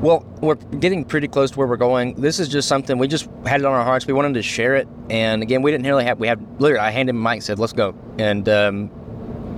well, 0.04 0.26
we're 0.42 0.56
getting 0.56 1.06
pretty 1.06 1.30
close 1.30 1.52
to 1.52 1.58
where 1.58 1.66
we're 1.66 1.78
going. 1.78 2.16
This 2.16 2.38
is 2.38 2.50
just 2.50 2.68
something 2.68 2.98
we 2.98 3.08
just 3.08 3.30
had 3.46 3.62
it 3.62 3.66
on 3.66 3.74
our 3.74 3.86
hearts. 3.86 4.06
We 4.06 4.12
wanted 4.12 4.34
to 4.34 4.44
share 4.44 4.76
it, 4.76 4.86
and 5.10 5.42
again, 5.42 5.62
we 5.62 5.72
didn't 5.72 5.88
really 5.88 6.04
have. 6.04 6.20
We 6.20 6.28
had 6.28 6.46
literally, 6.60 6.86
I 6.86 6.92
handed 6.92 7.12
him 7.12 7.26
a 7.26 7.30
mic, 7.30 7.36
and 7.36 7.44
said, 7.44 7.58
"Let's 7.58 7.72
go," 7.72 7.96
and 8.20 8.48
um, 8.50 8.92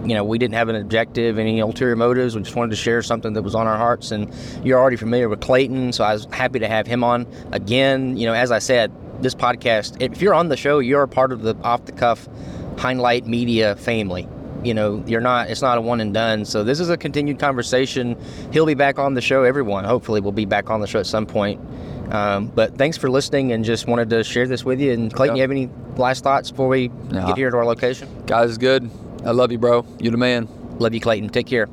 you 0.05 0.13
know, 0.13 0.23
we 0.23 0.37
didn't 0.37 0.53
have 0.53 0.69
an 0.69 0.75
objective, 0.75 1.39
any 1.39 1.59
ulterior 1.59 1.95
motives. 1.95 2.35
We 2.35 2.43
just 2.43 2.55
wanted 2.55 2.69
to 2.69 2.75
share 2.75 3.01
something 3.01 3.33
that 3.33 3.41
was 3.41 3.55
on 3.55 3.65
our 3.65 3.77
hearts. 3.77 4.11
And 4.11 4.31
you're 4.63 4.79
already 4.79 4.97
familiar 4.97 5.29
with 5.29 5.41
Clayton, 5.41 5.93
so 5.93 6.03
I 6.03 6.13
was 6.13 6.25
happy 6.31 6.59
to 6.59 6.67
have 6.67 6.85
him 6.85 7.03
on 7.03 7.25
again. 7.51 8.15
You 8.15 8.27
know, 8.27 8.35
as 8.35 8.51
I 8.51 8.59
said, 8.59 8.91
this 9.23 9.33
podcast, 9.33 9.99
if 9.99 10.21
you're 10.21 10.35
on 10.35 10.49
the 10.49 10.57
show, 10.57 10.77
you're 10.77 11.01
a 11.01 11.07
part 11.07 11.31
of 11.31 11.41
the 11.41 11.55
off 11.63 11.85
the 11.85 11.91
cuff 11.91 12.29
Hindlight 12.77 13.25
Media 13.25 13.75
family. 13.77 14.27
You 14.65 14.73
know, 14.73 15.03
you're 15.05 15.21
not, 15.21 15.49
it's 15.49 15.61
not 15.61 15.77
a 15.77 15.81
one 15.81 16.01
and 16.01 16.13
done. 16.13 16.43
So 16.45 16.63
this 16.63 16.79
is 16.79 16.89
a 16.89 16.97
continued 16.97 17.37
conversation. 17.39 18.17
He'll 18.51 18.65
be 18.65 18.73
back 18.73 18.97
on 18.97 19.13
the 19.13 19.21
show. 19.21 19.43
Everyone, 19.43 19.83
hopefully, 19.83 20.21
will 20.21 20.31
be 20.31 20.45
back 20.45 20.69
on 20.69 20.81
the 20.81 20.87
show 20.87 20.99
at 20.99 21.05
some 21.05 21.25
point. 21.25 21.61
Um, 22.11 22.47
but 22.47 22.77
thanks 22.77 22.97
for 22.97 23.09
listening 23.09 23.51
and 23.51 23.63
just 23.63 23.87
wanted 23.87 24.09
to 24.11 24.23
share 24.23 24.47
this 24.47 24.63
with 24.65 24.79
you. 24.79 24.91
And 24.93 25.13
Clayton, 25.13 25.35
Yeah. 25.35 25.39
you 25.39 25.41
have 25.43 25.51
any 25.51 25.69
last 25.97 26.23
thoughts 26.23 26.51
before 26.51 26.67
we 26.67 26.89
Nah. 27.11 27.27
get 27.27 27.37
here 27.37 27.49
to 27.51 27.57
our 27.57 27.65
location? 27.65 28.07
Guys, 28.25 28.49
is 28.51 28.57
good. 28.57 28.89
I 29.25 29.31
love 29.31 29.51
you, 29.51 29.57
bro. 29.57 29.85
You're 29.99 30.11
the 30.11 30.17
man. 30.17 30.47
Love 30.79 30.93
you, 30.93 30.99
Clayton. 30.99 31.29
Take 31.29 31.47
care. 31.47 31.67